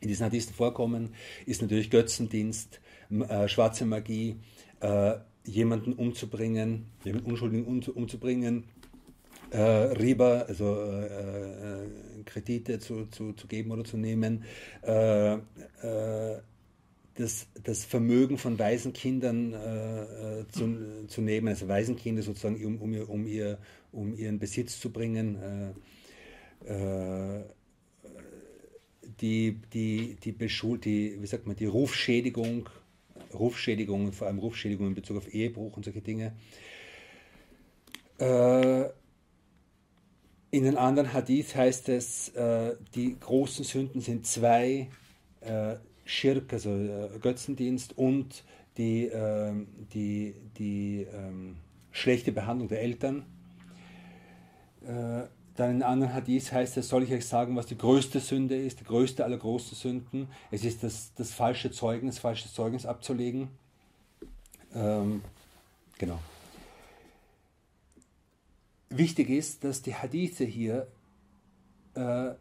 [0.00, 1.12] in diesen Hadithen vorkommen,
[1.44, 4.36] ist natürlich Götzendienst, äh, schwarze Magie,
[4.78, 8.62] äh, jemanden umzubringen, jemanden Unschuldigen um, umzubringen,
[9.50, 11.88] äh, Riba, also äh, äh,
[12.26, 14.44] Kredite zu, zu, zu geben oder zu nehmen,
[14.82, 16.40] äh, äh,
[17.16, 23.08] das, das Vermögen von Waisenkindern äh, zu, zu nehmen, also Waisenkinder sozusagen, um, um, ihr,
[23.08, 23.58] um, ihr,
[23.92, 25.38] um ihren Besitz zu bringen.
[29.20, 32.68] die, die, die, Beschul die, wie sagt man, die Rufschädigung,
[33.34, 36.32] Rufschädigung, vor allem Rufschädigung in Bezug auf Ehebruch und solche Dinge.
[38.18, 38.84] Äh,
[40.50, 44.88] in den anderen Hadith heißt es, äh, die großen Sünden sind zwei,
[45.40, 48.44] äh, Schirk, also äh, Götzendienst und
[48.76, 49.52] die, äh,
[49.92, 51.56] die, die ähm,
[51.92, 53.24] schlechte Behandlung der Eltern.
[54.82, 58.56] Äh, dann in anderen Hadith heißt es, soll ich euch sagen, was die größte Sünde
[58.56, 60.28] ist, die größte aller großen Sünden.
[60.50, 63.48] Es ist das, das falsche Zeugnis, falsches Zeugnis abzulegen.
[64.74, 65.22] Ähm,
[65.96, 66.18] genau.
[68.90, 70.88] Wichtig ist, dass die Hadithe hier
[71.94, 72.32] äh,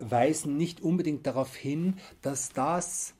[0.00, 3.14] weisen nicht unbedingt darauf hin, dass das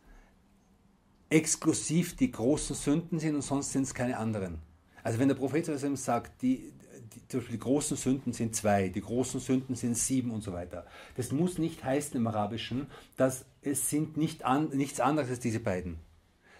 [1.29, 4.59] exklusiv die großen Sünden sind und sonst sind es keine anderen.
[5.03, 6.73] Also wenn der Prophet sagt, die,
[7.15, 10.53] die, zum Beispiel die großen Sünden sind zwei, die großen Sünden sind sieben und so
[10.53, 10.87] weiter.
[11.17, 15.61] Das muss nicht heißen im Arabischen, dass es sind nicht an, nichts anderes als diese
[15.61, 15.99] beiden,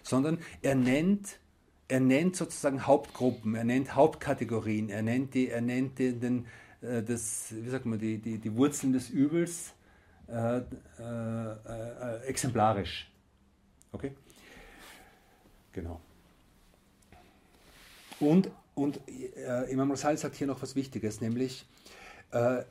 [0.03, 1.39] sondern er nennt,
[1.87, 6.45] er nennt sozusagen Hauptgruppen, er nennt Hauptkategorien, er nennt, die, er nennt den, den
[6.81, 9.73] äh, das, wie sagt man, die, die, die Wurzeln des Übels
[10.31, 10.63] äh, äh,
[10.99, 13.11] äh exemplarisch.
[13.91, 14.15] Okay?
[15.73, 15.99] Genau.
[18.19, 21.65] Und und äh, Imam Rasal sagt hier noch was Wichtiges, nämlich
[22.31, 22.63] äh,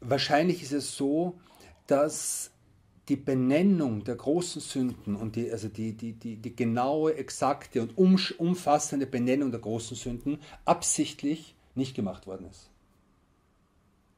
[0.00, 1.38] wahrscheinlich ist es so,
[1.86, 2.50] dass
[3.08, 7.98] die Benennung der großen Sünden und die, also die, die, die, die genaue, exakte und
[7.98, 12.70] umfassende Benennung der großen Sünden absichtlich nicht gemacht worden ist.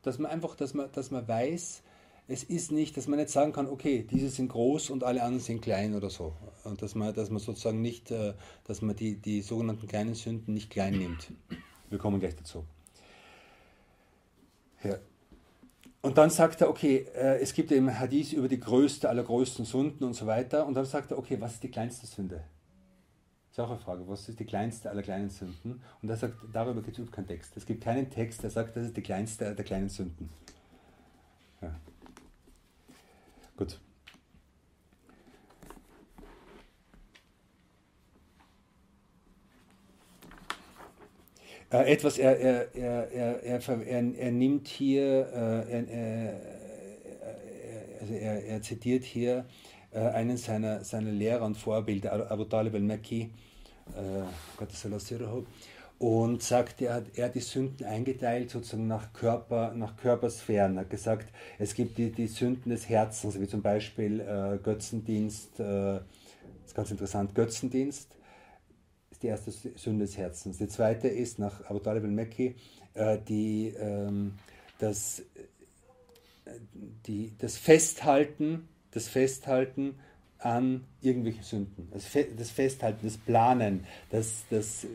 [0.03, 1.83] Dass man einfach, dass man, dass man weiß,
[2.29, 5.41] es ist nicht, dass man nicht sagen kann, okay, diese sind groß und alle anderen
[5.41, 6.35] sind klein oder so.
[6.65, 10.55] Und dass man, dass man sozusagen nicht, äh, dass man die, die sogenannten kleinen Sünden
[10.55, 11.33] nicht klein nimmt.
[11.91, 12.65] Wir kommen gleich dazu.
[14.85, 14.97] Ja.
[16.01, 19.65] Und dann sagt er, okay, äh, es gibt eben Hadith über die größte aller größten
[19.65, 20.67] Sünden und so weiter.
[20.67, 22.45] Und dann sagt er, okay, was ist die kleinste Sünde?
[23.49, 25.83] Das ist auch eine Frage, was ist die kleinste aller kleinen Sünden?
[26.01, 27.57] Und er sagt, darüber gibt es keinen Text.
[27.57, 30.31] Es gibt keinen Text, der sagt, das ist die kleinste der kleinen Sünden.
[31.61, 31.79] Ja.
[33.63, 33.79] Gut.
[41.71, 46.41] Äh, etwas, er, er, er, er, er, er nimmt hier, äh, er,
[48.01, 49.47] also er, er zitiert hier
[49.93, 53.31] äh, einen seiner, seiner Lehrer und Vorbilder, Abu Talib al-Makki,
[54.57, 54.85] Gottes
[56.03, 60.77] und sagt, er hat, er hat die Sünden eingeteilt sozusagen nach, Körper, nach Körpersphären.
[60.77, 65.61] Er hat gesagt, es gibt die, die Sünden des Herzens, wie zum Beispiel äh, Götzendienst,
[65.61, 66.03] äh, das
[66.67, 68.09] ist ganz interessant, Götzendienst
[69.13, 70.59] ist die erste Sünde des Herzens.
[70.59, 72.57] Die zweite ist nach Abu Talib al-Mekki
[72.95, 74.33] äh, die, ähm,
[74.81, 75.23] das,
[77.07, 79.95] die, das Festhalten, das Festhalten
[80.41, 81.89] an irgendwelchen Sünden.
[81.93, 84.89] Das, das Festhalten, das Planen, das, das äh,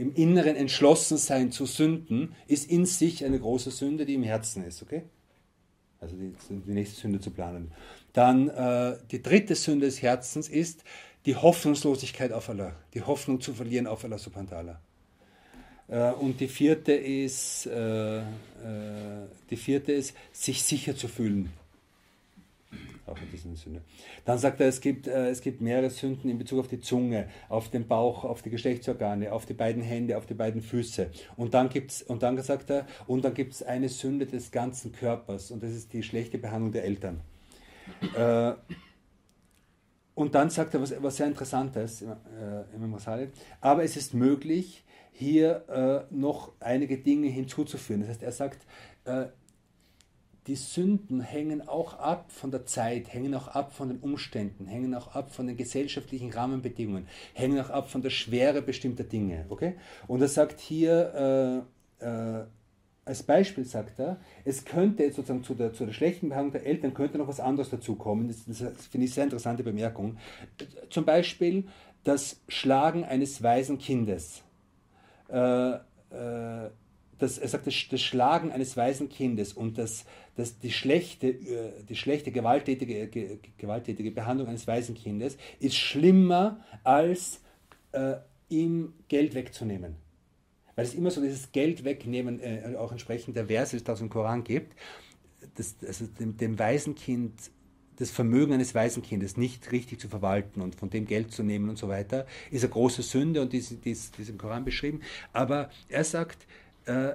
[0.00, 4.64] im Inneren entschlossen sein zu sünden, ist in sich eine große Sünde, die im Herzen
[4.64, 5.02] ist, okay?
[6.00, 7.72] Also die, die nächste Sünde zu planen.
[8.14, 10.84] Dann äh, die dritte Sünde des Herzens ist
[11.26, 14.80] die Hoffnungslosigkeit auf Allah, die Hoffnung zu verlieren auf Allah subhanahu wa.
[15.88, 18.22] Äh, und die vierte ist, äh, äh,
[19.50, 21.52] die vierte ist, sich sicher zu fühlen
[23.10, 23.82] auch in diesem Sinne.
[24.24, 27.28] Dann sagt er, es gibt, äh, es gibt mehrere Sünden in Bezug auf die Zunge,
[27.48, 31.10] auf den Bauch, auf die Geschlechtsorgane, auf die beiden Hände, auf die beiden Füße.
[31.36, 34.92] Und dann gibt's, und dann sagt er, und dann gibt es eine Sünde des ganzen
[34.92, 37.20] Körpers und das ist die schlechte Behandlung der Eltern.
[38.14, 38.52] Äh,
[40.14, 42.06] und dann sagt er was, was sehr Interessantes, äh,
[42.74, 43.28] Imam Rasali,
[43.60, 48.00] aber es ist möglich, hier äh, noch einige Dinge hinzuzuführen.
[48.00, 48.66] Das heißt, er sagt,
[49.04, 49.26] äh,
[50.46, 54.94] die Sünden hängen auch ab von der Zeit, hängen auch ab von den Umständen, hängen
[54.94, 59.44] auch ab von den gesellschaftlichen Rahmenbedingungen, hängen auch ab von der Schwere bestimmter Dinge.
[59.48, 59.74] Okay?
[60.06, 61.64] Und er sagt hier,
[62.00, 62.44] äh, äh,
[63.04, 66.66] als Beispiel sagt er, es könnte jetzt sozusagen zu der, zu der schlechten Behandlung der
[66.66, 68.28] Eltern könnte noch was anderes dazukommen.
[68.28, 70.16] Das, das, finde ich sehr interessante Bemerkung.
[70.90, 71.64] Zum Beispiel
[72.04, 74.42] das Schlagen eines weisen Kindes.
[75.28, 76.70] Äh, äh
[77.20, 80.04] das, er sagt, das, das Schlagen eines weisen Kindes und das,
[80.40, 83.08] das, die, schlechte, äh, die schlechte gewalttätige,
[83.58, 87.40] gewalttätige Behandlung eines weisen Kindes ist schlimmer als
[87.92, 88.16] äh,
[88.48, 89.96] ihm Geld wegzunehmen.
[90.74, 93.98] Weil es immer so dieses Geld wegnehmen, äh, auch entsprechend der Verse, die es aus
[93.98, 94.74] dem Koran gibt,
[95.56, 97.32] das, also dem, dem Waisenkind
[97.96, 101.76] das Vermögen eines Waisenkindes nicht richtig zu verwalten und von dem Geld zu nehmen und
[101.76, 105.02] so weiter, ist eine große Sünde und die, die, die ist im Koran beschrieben.
[105.34, 106.46] Aber er sagt,
[106.86, 107.12] äh,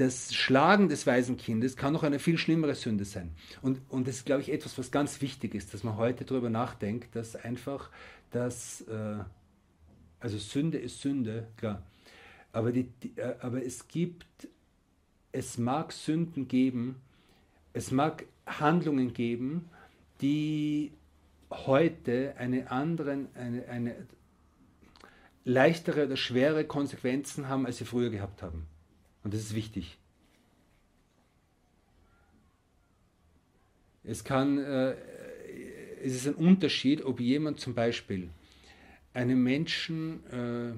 [0.00, 3.32] das Schlagen des Waisenkindes kann noch eine viel schlimmere Sünde sein.
[3.60, 6.48] Und, und das ist, glaube ich, etwas, was ganz wichtig ist, dass man heute darüber
[6.48, 7.90] nachdenkt, dass einfach
[8.30, 9.18] das, äh,
[10.18, 11.82] also Sünde ist Sünde, klar.
[12.50, 14.48] Aber, die, die, äh, aber es gibt,
[15.32, 16.96] es mag Sünden geben,
[17.74, 19.68] es mag Handlungen geben,
[20.22, 20.92] die
[21.50, 23.96] heute eine anderen, eine, eine,
[25.44, 28.66] leichtere oder schwere Konsequenzen haben, als sie früher gehabt haben.
[29.22, 29.98] Und das ist wichtig.
[34.02, 34.96] Es kann, äh,
[36.02, 38.30] es ist ein Unterschied, ob jemand zum Beispiel
[39.12, 40.72] einem Menschen äh,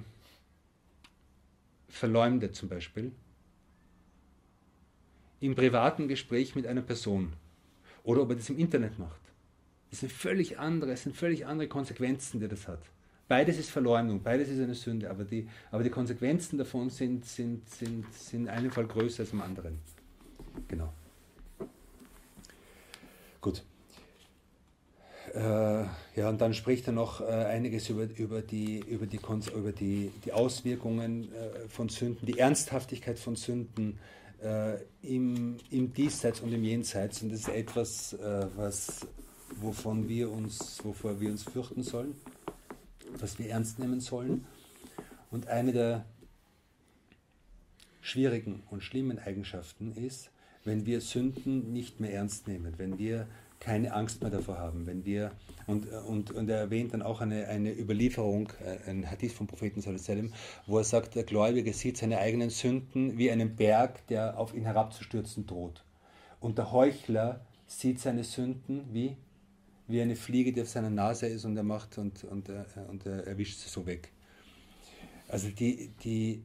[1.88, 3.12] verleumdet zum Beispiel
[5.40, 7.32] im privaten Gespräch mit einer Person
[8.04, 9.20] oder ob er das im Internet macht.
[9.90, 12.82] Das sind völlig andere, es sind völlig andere Konsequenzen, die das hat.
[13.32, 17.66] Beides ist Verleumdung, beides ist eine Sünde, aber die, aber die Konsequenzen davon sind, sind,
[17.66, 19.78] sind, sind in einem Fall größer als im anderen.
[20.68, 20.92] Genau.
[23.40, 23.64] Gut.
[25.32, 29.18] Äh, ja, und dann spricht er noch äh, einiges über, über, die, über, die,
[29.56, 33.98] über die, die Auswirkungen äh, von Sünden, die Ernsthaftigkeit von Sünden
[34.42, 37.22] äh, im, im Diesseits und im Jenseits.
[37.22, 39.06] Und das ist etwas, äh, was,
[39.56, 42.14] wovon wir uns, wovor wir uns fürchten sollen
[43.18, 44.44] was wir ernst nehmen sollen.
[45.30, 46.04] Und eine der
[48.00, 50.30] schwierigen und schlimmen Eigenschaften ist,
[50.64, 53.26] wenn wir Sünden nicht mehr ernst nehmen, wenn wir
[53.62, 55.30] keine Angst mehr davor haben, wenn wir,
[55.68, 59.80] und, und, und er erwähnt dann auch eine, eine Überlieferung, äh, ein Hadith vom Propheten
[59.80, 60.32] sallam,
[60.66, 64.64] wo er sagt, der Gläubige sieht seine eigenen Sünden wie einen Berg, der auf ihn
[64.64, 65.84] herabzustürzen droht.
[66.40, 69.16] Und der Heuchler sieht seine Sünden wie
[69.86, 73.06] wie eine Fliege, die auf seiner Nase ist und er macht und, und, äh, und
[73.06, 74.12] er erwischt sie so weg.
[75.28, 76.44] Also die, die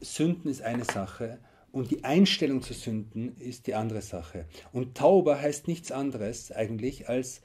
[0.00, 1.38] Sünden ist eine Sache
[1.72, 4.46] und die Einstellung zu Sünden ist die andere Sache.
[4.72, 7.40] Und Tauber heißt nichts anderes eigentlich als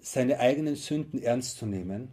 [0.00, 2.12] seine eigenen Sünden ernst zu nehmen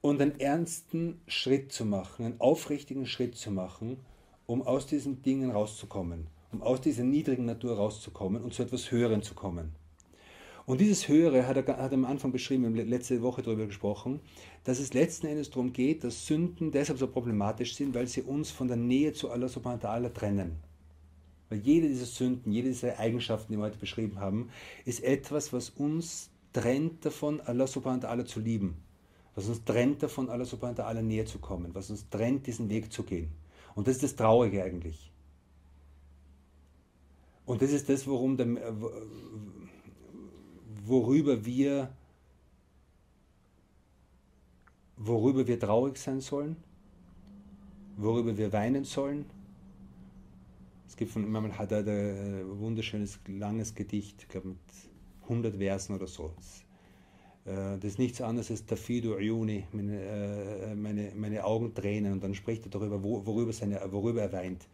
[0.00, 3.98] und einen ernsten Schritt zu machen, einen aufrichtigen Schritt zu machen,
[4.46, 9.22] um aus diesen Dingen rauszukommen um aus dieser niedrigen Natur rauszukommen und zu etwas Höherem
[9.22, 9.72] zu kommen.
[10.68, 13.66] Und dieses Höhere hat er, hat er am Anfang beschrieben, wir haben letzte Woche darüber
[13.66, 14.20] gesprochen,
[14.64, 18.50] dass es letzten Endes darum geht, dass Sünden deshalb so problematisch sind, weil sie uns
[18.50, 20.56] von der Nähe zu Allah subhanahu wa ta'ala trennen.
[21.48, 24.50] Weil jede dieser Sünden, jede dieser Eigenschaften, die wir heute beschrieben haben,
[24.84, 28.76] ist etwas, was uns trennt davon, Allah subhanahu wa ta'ala zu lieben.
[29.34, 31.74] Was uns trennt davon, Allah subhanahu wa ta'ala näher zu kommen.
[31.74, 33.30] Was uns trennt, diesen Weg zu gehen.
[33.74, 35.10] Und das ist das Traurige eigentlich.
[37.48, 38.46] Und das ist das, worum der,
[40.84, 41.88] worüber wir
[44.98, 46.56] worüber wir traurig sein sollen,
[47.96, 49.24] worüber wir weinen sollen.
[50.86, 54.58] Es gibt von Imam al-Haddad ein wunderschönes, langes Gedicht, ich glaube mit
[55.22, 56.34] 100 Versen oder so.
[57.46, 62.12] Äh, das ist nichts anderes als Tafidu Ayuni, meine, äh, meine, meine Augen tränen.
[62.12, 64.68] Und dann spricht er darüber, worüber, seine, worüber er weint.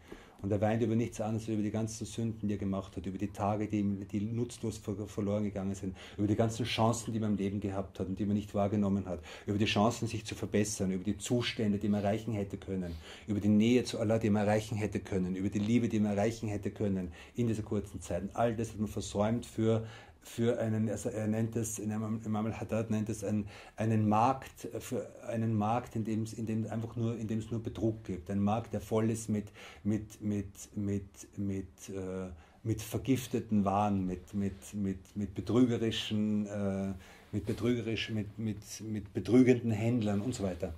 [0.45, 3.17] Und er weint über nichts anderes, über die ganzen Sünden, die er gemacht hat, über
[3.17, 7.39] die Tage, die, die nutzlos verloren gegangen sind, über die ganzen Chancen, die man im
[7.39, 10.91] Leben gehabt hat und die man nicht wahrgenommen hat, über die Chancen, sich zu verbessern,
[10.91, 12.93] über die Zustände, die man erreichen hätte können,
[13.27, 16.11] über die Nähe zu Allah, die man erreichen hätte können, über die Liebe, die man
[16.11, 18.25] erreichen hätte können in dieser kurzen Zeit.
[18.25, 19.87] Und all das hat man versäumt für
[20.25, 25.55] für einen, also er nennt es, Imam al-Haddad nennt es einen, einen Markt, für einen
[25.55, 28.31] Markt, in dem es in dem einfach nur, in dem es nur Betrug gibt.
[28.31, 29.49] Ein Markt, der voll ist mit,
[29.85, 31.05] mit, mit, mit,
[31.37, 32.31] mit, äh,
[32.63, 36.95] mit vergifteten Waren, mit, mit, mit, mit betrügerischen, äh,
[37.31, 40.75] mit betrügerischen, mit, mit, mit betrügenden Händlern und so weiter.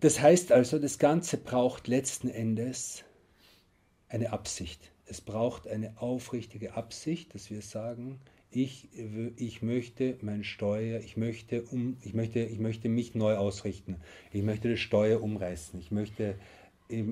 [0.00, 3.02] Das heißt also, das Ganze braucht letzten Endes
[4.08, 8.88] eine Absicht es braucht eine aufrichtige Absicht, dass wir sagen, ich,
[9.36, 13.96] ich möchte mein Steuer, ich möchte, um, ich, möchte, ich möchte mich neu ausrichten.
[14.32, 15.78] Ich möchte das Steuer umreißen.
[15.80, 16.36] Ich möchte,
[16.88, 17.04] ich,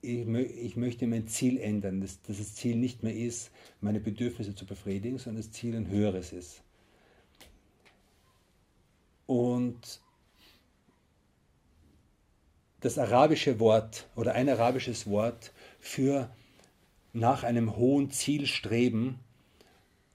[0.00, 4.64] ich, möchte mein Ziel ändern, dass, dass das Ziel nicht mehr ist, meine Bedürfnisse zu
[4.64, 6.62] befriedigen, sondern das Ziel ein höheres ist.
[9.26, 10.00] Und
[12.80, 16.30] das arabische Wort oder ein arabisches Wort für
[17.12, 19.20] nach einem hohen Ziel streben,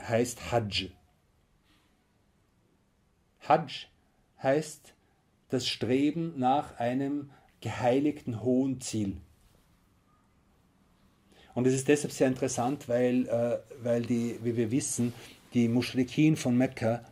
[0.02, 0.92] heißt Hajj.
[3.48, 3.88] Hajj
[4.42, 4.94] heißt
[5.50, 7.32] das Streben nach einem
[7.62, 9.18] geheiligten hohen Ziel.
[11.54, 15.14] Und es ist deshalb sehr interessant, weil, äh, weil die, wie wir wissen,
[15.54, 17.06] die Muschrikin von Mekka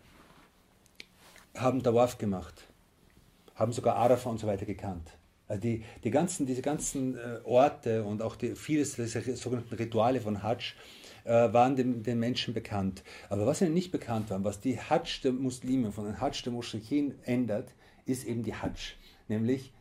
[1.55, 2.67] haben Tawaf gemacht,
[3.55, 5.11] haben sogar Arafah und so weiter gekannt.
[5.53, 10.19] Also die, die ganzen, diese ganzen äh, Orte und auch die, vieles dieser sogenannten Rituale
[10.19, 10.73] von Hajj
[11.25, 13.03] äh, waren dem, den Menschen bekannt.
[13.29, 16.53] Aber was ihnen nicht bekannt war, was die Hajj der Muslime von den Hajj der
[16.53, 17.69] Muschrikin ändert,
[18.07, 18.95] ist eben die Hajj,
[19.27, 19.71] nämlich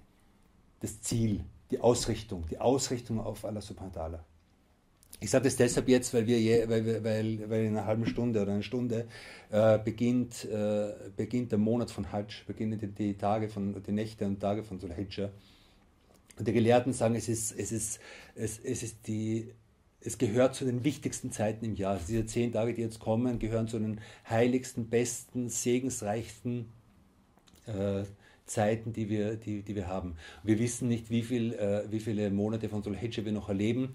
[0.81, 4.19] das Ziel, die Ausrichtung, die Ausrichtung auf Allah subhanahu wa ta'ala.
[5.21, 8.43] Ich sage das deshalb jetzt, weil, wir je, weil, weil, weil in einer halben Stunde
[8.43, 9.07] oder einer Stunde
[9.51, 14.27] äh, beginnt, äh, beginnt der Monat von Hajj, beginnen die, die, Tage von, die Nächte
[14.27, 15.31] und Tage von Sulhijjah.
[16.39, 18.01] Und die Gelehrten sagen, es ist, es ist,
[18.35, 19.53] es, es ist die,
[20.01, 22.01] es gehört zu den wichtigsten Zeiten im Jahr.
[22.07, 26.73] Diese zehn Tage, die jetzt kommen, gehören zu den heiligsten, besten, segensreichsten
[27.67, 28.05] äh,
[28.47, 30.17] Zeiten, die wir, die, die wir haben.
[30.43, 33.95] Wir wissen nicht, wie, viel, äh, wie viele Monate von Sulhijjah wir noch erleben.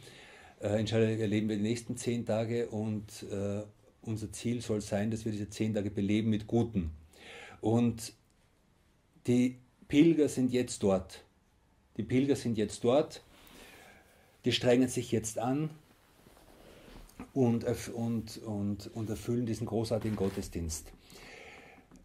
[0.62, 3.64] Äh, inshallah erleben wir die nächsten zehn Tage und äh,
[4.02, 6.92] unser Ziel soll sein, dass wir diese zehn Tage beleben mit Guten.
[7.62, 8.14] Und
[9.28, 9.58] die
[9.88, 11.24] Pilger sind jetzt dort.
[11.98, 13.24] Die Pilger sind jetzt dort.
[14.45, 15.70] Die strengen sich jetzt an
[17.34, 20.91] und, und, und, und erfüllen diesen großartigen Gottesdienst.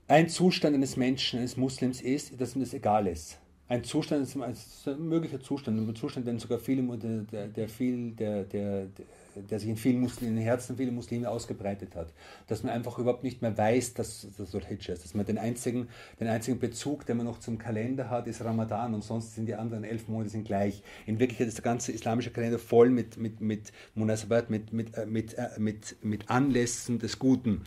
[0.09, 3.39] Ein Zustand eines Menschen, eines Muslims ist, dass ihm das egal ist
[3.73, 8.89] ein Zustand, ein möglicher Zustand, ein Zustand, den sogar viele, der, der, viel, der, der,
[9.35, 12.13] der sich in vielen Muslimen, in den Herzen vieler Muslime ausgebreitet hat.
[12.49, 15.05] Dass man einfach überhaupt nicht mehr weiß, dass das Dhul-Hijjah ist.
[15.05, 15.89] Dass man den einzigen,
[16.21, 19.55] den einzigen Bezug, den man noch zum Kalender hat, ist Ramadan und sonst sind die
[19.55, 20.83] anderen elf Monate sind gleich.
[21.07, 25.07] In Wirklichkeit ist der ganze islamische Kalender voll mit, mit, mit Munasabat, mit, mit, äh,
[25.07, 27.63] mit, äh, mit, mit Anlässen des Guten.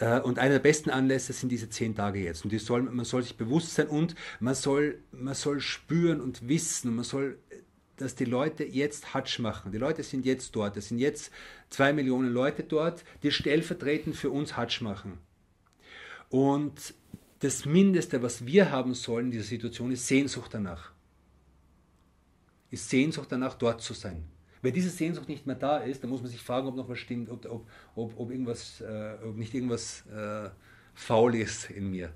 [0.00, 2.42] Äh, und einer der besten Anlässe sind diese zehn Tage jetzt.
[2.44, 6.48] Und die soll, man soll sich bewusst sein und man soll, man soll spüren und
[6.48, 7.38] wissen, man soll,
[7.98, 9.72] dass die Leute jetzt Hatsch machen.
[9.72, 10.76] Die Leute sind jetzt dort.
[10.76, 11.30] Es sind jetzt
[11.68, 15.18] zwei Millionen Leute dort, die stellvertretend für uns Hatsch machen.
[16.30, 16.94] Und
[17.40, 20.92] das Mindeste, was wir haben sollen in dieser Situation, ist Sehnsucht danach.
[22.70, 24.24] Ist Sehnsucht danach, dort zu sein.
[24.62, 26.98] Wenn diese Sehnsucht nicht mehr da ist, dann muss man sich fragen, ob noch was
[26.98, 30.50] stimmt, ob, ob, ob, ob, irgendwas, äh, ob nicht irgendwas äh,
[30.94, 32.12] faul ist in mir.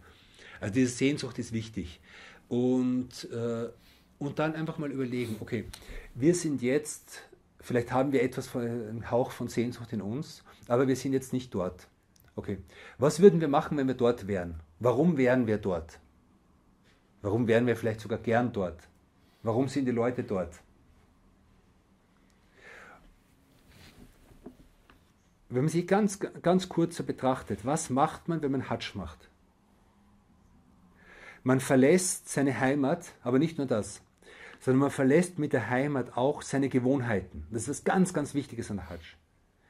[0.61, 2.01] Also diese Sehnsucht ist wichtig.
[2.49, 3.68] Und, äh,
[4.18, 5.64] und dann einfach mal überlegen, okay,
[6.14, 7.22] wir sind jetzt,
[7.61, 11.32] vielleicht haben wir etwas von einem Hauch von Sehnsucht in uns, aber wir sind jetzt
[11.32, 11.88] nicht dort.
[12.36, 12.59] Okay,
[12.99, 14.61] was würden wir machen, wenn wir dort wären?
[14.80, 15.99] Warum wären wir dort?
[17.22, 18.80] Warum wären wir vielleicht sogar gern dort?
[19.42, 20.61] Warum sind die Leute dort?
[25.49, 29.28] Wenn man sich ganz, ganz kurz so betrachtet, was macht man, wenn man Hatsch macht?
[31.42, 34.01] Man verlässt seine Heimat, aber nicht nur das,
[34.61, 37.47] sondern man verlässt mit der Heimat auch seine Gewohnheiten.
[37.51, 39.16] Das ist was ganz, ganz Wichtiges an Hatsch.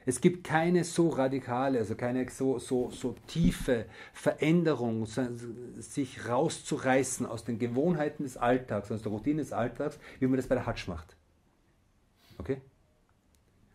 [0.06, 7.44] Es gibt keine so radikale, also keine so, so, so tiefe Veränderung, sich rauszureißen aus
[7.44, 10.88] den Gewohnheiten des Alltags, aus der Routine des Alltags, wie man das bei der Hatsch
[10.88, 11.16] macht.
[12.38, 12.60] Okay?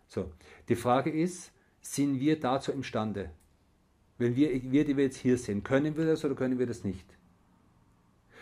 [0.08, 0.32] So,
[0.68, 3.32] die Frage ist, sind wir dazu imstande?
[4.18, 6.84] Wenn wir, wir, die wir jetzt hier sind, können wir das oder können wir das
[6.84, 7.06] nicht?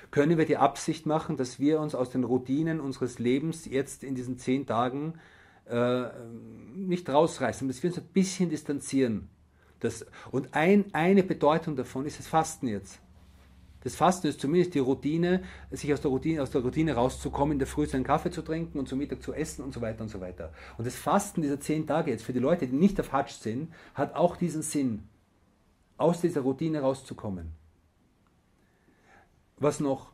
[0.10, 4.16] Können wir die Absicht machen, dass wir uns aus den Routinen unseres Lebens jetzt in
[4.16, 5.16] diesen zehn Tagen
[5.70, 6.06] äh,
[6.76, 9.30] nicht rausreißen, dass wir uns ein bisschen distanzieren?
[9.80, 13.00] Das, und ein, eine Bedeutung davon ist das Fasten jetzt.
[13.88, 17.60] Das Fasten ist zumindest die Routine, sich aus der Routine, aus der Routine rauszukommen, in
[17.60, 20.10] der Früh seinen Kaffee zu trinken und zum Mittag zu essen und so weiter und
[20.10, 20.52] so weiter.
[20.78, 23.74] Und das Fasten dieser zehn Tage jetzt für die Leute, die nicht auf Hajj sind,
[23.94, 25.04] hat auch diesen Sinn,
[25.96, 27.54] aus dieser Routine rauszukommen.
[29.58, 30.12] Was noch?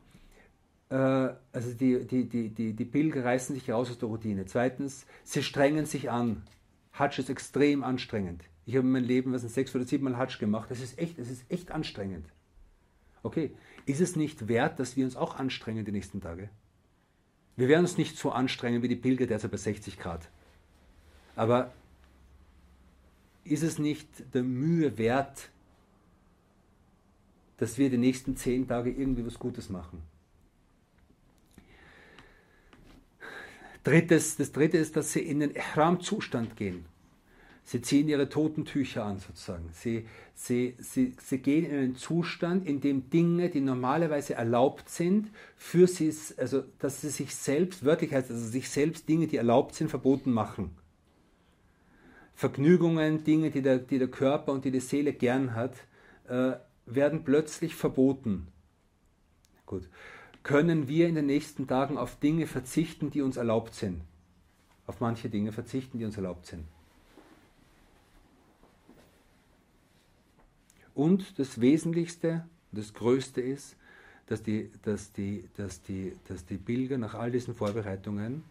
[0.90, 4.46] Äh, also die, die, die, die, die Pilger reißen sich raus aus der Routine.
[4.46, 6.44] Zweitens, sie strengen sich an.
[6.94, 8.44] Hajj ist extrem anstrengend.
[8.68, 10.70] Ich habe in meinem Leben, was sind sechs oder sieben Mal Hajj gemacht.
[10.70, 12.28] Das ist echt, das ist echt anstrengend.
[13.24, 13.52] Okay,
[13.86, 16.50] ist es nicht wert, dass wir uns auch anstrengen die nächsten Tage?
[17.56, 20.30] Wir werden uns nicht so anstrengen wie die Pilger derzeit bei 60 Grad.
[21.36, 21.74] Aber
[23.44, 25.50] ist es nicht der Mühe wert,
[27.58, 30.02] dass wir die nächsten zehn Tage irgendwie was Gutes machen?
[33.84, 36.86] Drittes, das dritte ist, dass sie in den Ihram-Zustand gehen.
[37.66, 39.70] Sie ziehen ihre toten Tücher an, sozusagen.
[39.72, 40.06] Sie,
[40.36, 45.88] sie, sie, sie gehen in einen Zustand, in dem Dinge, die normalerweise erlaubt sind, für
[45.88, 49.90] sie, also dass sie sich selbst, wörtlich heißt also sich selbst Dinge, die erlaubt sind,
[49.90, 50.72] verboten machen.
[52.36, 55.76] Vergnügungen, Dinge, die der, die der Körper und die die Seele gern hat,
[56.28, 56.54] äh,
[56.86, 58.48] werden plötzlich verboten.
[59.66, 59.88] Gut.
[60.42, 64.02] Können wir in den nächsten Tagen auf Dinge verzichten, die uns erlaubt sind?
[64.86, 66.66] Auf manche Dinge verzichten, die uns erlaubt sind.
[70.96, 73.76] Und das Wesentlichste, das Größte ist,
[74.28, 78.44] dass die, dass die, dass die, dass die Pilger nach all diesen Vorbereitungen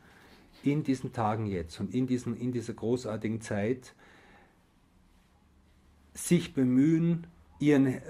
[0.62, 3.94] in diesen Tagen jetzt und in, diesen, in dieser großartigen Zeit
[6.14, 7.26] sich bemühen,
[7.58, 8.00] ihren, äh,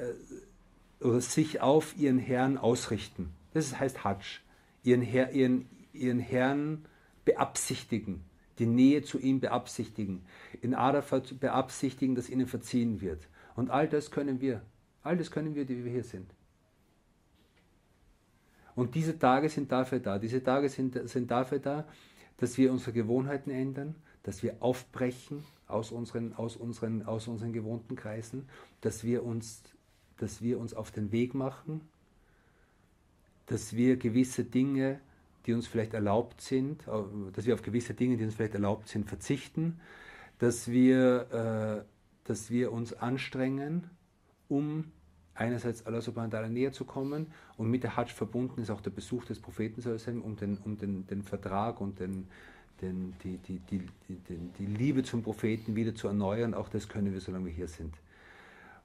[1.01, 3.31] oder sich auf ihren Herrn ausrichten.
[3.55, 4.41] Das heißt Hajj.
[4.85, 6.85] Ihren, Herr, ihren, ihren Herrn
[7.25, 8.25] beabsichtigen,
[8.59, 10.23] die Nähe zu ihm beabsichtigen,
[10.61, 13.29] in Arafat beabsichtigen, dass ihnen verziehen wird.
[13.57, 14.63] Und all das können wir.
[15.03, 16.31] All das können wir, die wir hier sind.
[18.75, 20.19] Und diese Tage sind dafür da.
[20.19, 21.87] Diese Tage sind, sind dafür da,
[22.39, 27.97] dass wir unsere Gewohnheiten ändern, dass wir aufbrechen aus unseren, aus unseren, aus unseren gewohnten
[27.97, 28.49] Kreisen,
[28.81, 29.63] dass wir, uns,
[30.19, 31.81] dass wir uns auf den Weg machen,
[33.47, 35.01] dass wir gewisse Dinge,
[35.47, 36.85] die uns vielleicht erlaubt sind,
[37.33, 39.81] dass wir auf gewisse Dinge, die uns vielleicht erlaubt sind, verzichten,
[40.39, 41.92] dass wir, äh,
[42.25, 43.91] dass wir uns anstrengen,
[44.49, 44.85] um
[45.35, 48.81] einerseits Allah subhanahu wa ta'ala näher zu kommen und mit der Hajj verbunden ist auch
[48.81, 49.83] der Besuch des Propheten
[50.21, 52.29] um den, um den, den Vertrag und den,
[52.81, 53.87] den, die, die, die,
[54.59, 56.53] die, Liebe zum Propheten wieder zu erneuern.
[56.53, 57.95] Auch das können wir, solange wir hier sind.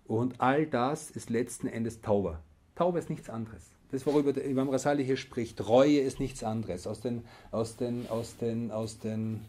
[0.05, 2.41] Und all das ist letzten Endes Tauber.
[2.75, 3.71] Tauber ist nichts anderes.
[3.91, 6.87] Das, worüber der Imam Rasali hier spricht, Reue ist nichts anderes.
[6.87, 9.45] Aus den, aus den, aus den, aus den,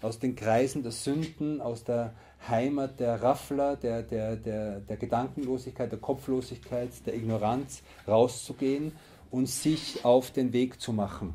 [0.00, 2.14] aus den Kreisen der Sünden, aus der
[2.48, 8.92] Heimat der Raffler, der, der, der, der Gedankenlosigkeit, der Kopflosigkeit, der Ignoranz rauszugehen
[9.30, 11.34] und sich auf den Weg zu machen.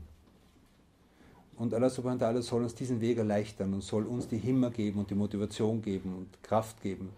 [1.55, 4.71] Und Allah subhanahu wa ta'ala soll uns diesen Weg erleichtern und soll uns die Himmer
[4.71, 7.09] geben und die Motivation geben und Kraft geben,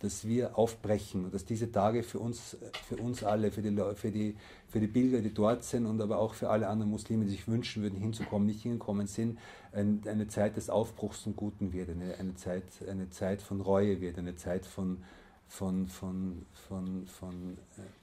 [0.00, 2.56] dass wir aufbrechen und dass diese Tage für uns,
[2.88, 4.36] für uns alle, für die, für, die,
[4.68, 7.48] für die Pilger, die dort sind und aber auch für alle anderen Muslime, die sich
[7.48, 9.38] wünschen würden, hinzukommen, nicht hingekommen sind,
[9.72, 14.18] eine Zeit des Aufbruchs zum Guten wird, eine, eine, Zeit, eine Zeit von Reue wird,
[14.18, 14.98] eine Zeit von,
[15.48, 17.58] von, von, von, von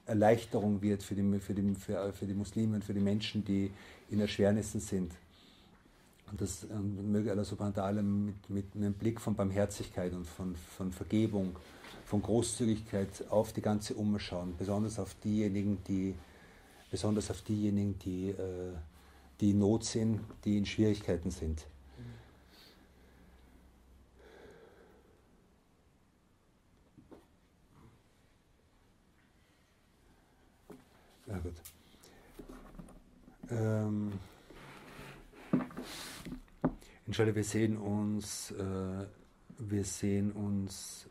[0.06, 3.70] Erleichterung wird für die, für, die, für, für die Muslime und für die Menschen, die
[4.10, 5.12] in Erschwernissen sind.
[6.32, 10.26] Und das und möge Allah subhanahu wa ta'ala mit, mit einem Blick von Barmherzigkeit und
[10.26, 11.54] von, von Vergebung,
[12.06, 16.14] von Großzügigkeit auf die ganze Umma schauen, besonders auf diejenigen, die,
[16.90, 18.72] besonders auf diejenigen, die äh,
[19.42, 21.66] die in Not sind, die in Schwierigkeiten sind.
[31.26, 31.54] Ja, gut.
[33.50, 34.12] Ähm,
[37.06, 39.06] Inshallah, wir sehen uns, äh,
[39.58, 41.06] wir sehen uns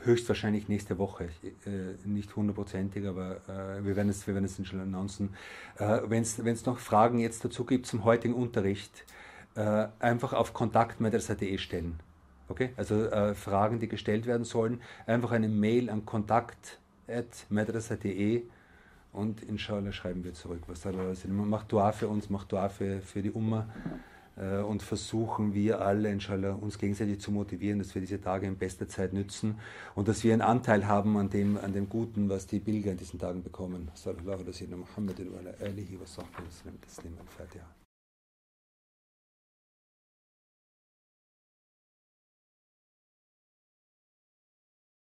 [0.00, 1.28] höchstwahrscheinlich nächste Woche,
[1.66, 5.36] äh, nicht hundertprozentig, aber äh, wir werden es, wir werden es schon announcen.
[5.78, 9.04] Äh, Wenn es noch Fragen jetzt dazu gibt zum heutigen Unterricht,
[9.54, 12.00] äh, einfach auf kontakt.madrasa.de stellen.
[12.48, 12.70] Okay?
[12.76, 18.44] Also äh, Fragen, die gestellt werden sollen, einfach eine Mail an kontakt.madrasa.de
[19.12, 20.62] und inshallah schreiben wir zurück.
[20.66, 23.66] Was das Macht Dua für uns, macht Dua für, für die Umma.
[24.36, 28.56] Äh, und versuchen wir alle, inshallah, uns gegenseitig zu motivieren, dass wir diese Tage in
[28.56, 29.58] bester Zeit nützen
[29.94, 32.96] und dass wir einen Anteil haben an dem, an dem Guten, was die Pilger in
[32.96, 33.90] diesen Tagen bekommen.
[33.94, 35.20] Sallallahu alaihi wa sallam, Muhammad